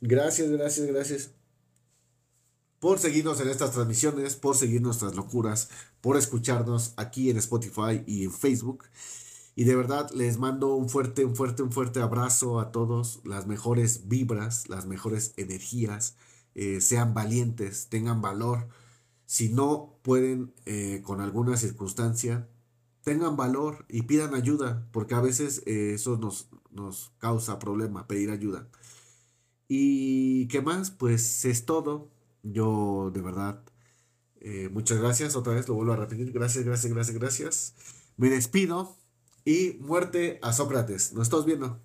Gracias, 0.00 0.50
gracias, 0.50 0.86
gracias. 0.86 1.30
Por 2.80 2.98
seguirnos 2.98 3.40
en 3.40 3.48
estas 3.48 3.72
transmisiones, 3.72 4.36
por 4.36 4.56
seguir 4.56 4.82
nuestras 4.82 5.14
locuras, 5.14 5.70
por 6.00 6.16
escucharnos 6.18 6.92
aquí 6.96 7.30
en 7.30 7.38
Spotify 7.38 8.02
y 8.06 8.24
en 8.24 8.32
Facebook. 8.32 8.84
Y 9.56 9.64
de 9.64 9.76
verdad 9.76 10.10
les 10.10 10.38
mando 10.38 10.74
un 10.74 10.88
fuerte, 10.88 11.24
un 11.24 11.36
fuerte, 11.36 11.62
un 11.62 11.70
fuerte 11.72 12.00
abrazo 12.00 12.58
a 12.58 12.72
todos, 12.72 13.20
las 13.24 13.46
mejores 13.46 14.08
vibras, 14.08 14.68
las 14.68 14.86
mejores 14.86 15.32
energías, 15.36 16.16
eh, 16.54 16.80
sean 16.80 17.14
valientes, 17.14 17.88
tengan 17.88 18.20
valor. 18.20 18.68
Si 19.26 19.48
no 19.50 19.98
pueden 20.02 20.54
eh, 20.66 21.02
con 21.04 21.20
alguna 21.20 21.56
circunstancia, 21.56 22.48
tengan 23.04 23.36
valor 23.36 23.86
y 23.88 24.02
pidan 24.02 24.34
ayuda, 24.34 24.88
porque 24.92 25.14
a 25.14 25.20
veces 25.20 25.62
eh, 25.66 25.94
eso 25.94 26.16
nos, 26.18 26.48
nos 26.70 27.12
causa 27.18 27.58
problema, 27.58 28.08
pedir 28.08 28.30
ayuda. 28.30 28.68
Y 29.68 30.48
qué 30.48 30.62
más, 30.62 30.90
pues 30.90 31.44
es 31.44 31.64
todo. 31.66 32.10
Yo 32.42 33.10
de 33.14 33.22
verdad, 33.22 33.62
muchas 34.72 34.98
gracias, 34.98 35.36
otra 35.36 35.54
vez 35.54 35.68
lo 35.68 35.74
vuelvo 35.74 35.92
a 35.94 35.96
repetir, 35.96 36.32
gracias, 36.32 36.64
gracias, 36.64 36.92
gracias, 36.92 37.18
gracias. 37.18 37.74
Me 38.16 38.28
despido. 38.30 39.03
Y 39.44 39.76
muerte 39.80 40.38
a 40.42 40.52
Sócrates. 40.52 41.12
Nos 41.12 41.24
estamos 41.24 41.44
viendo. 41.44 41.83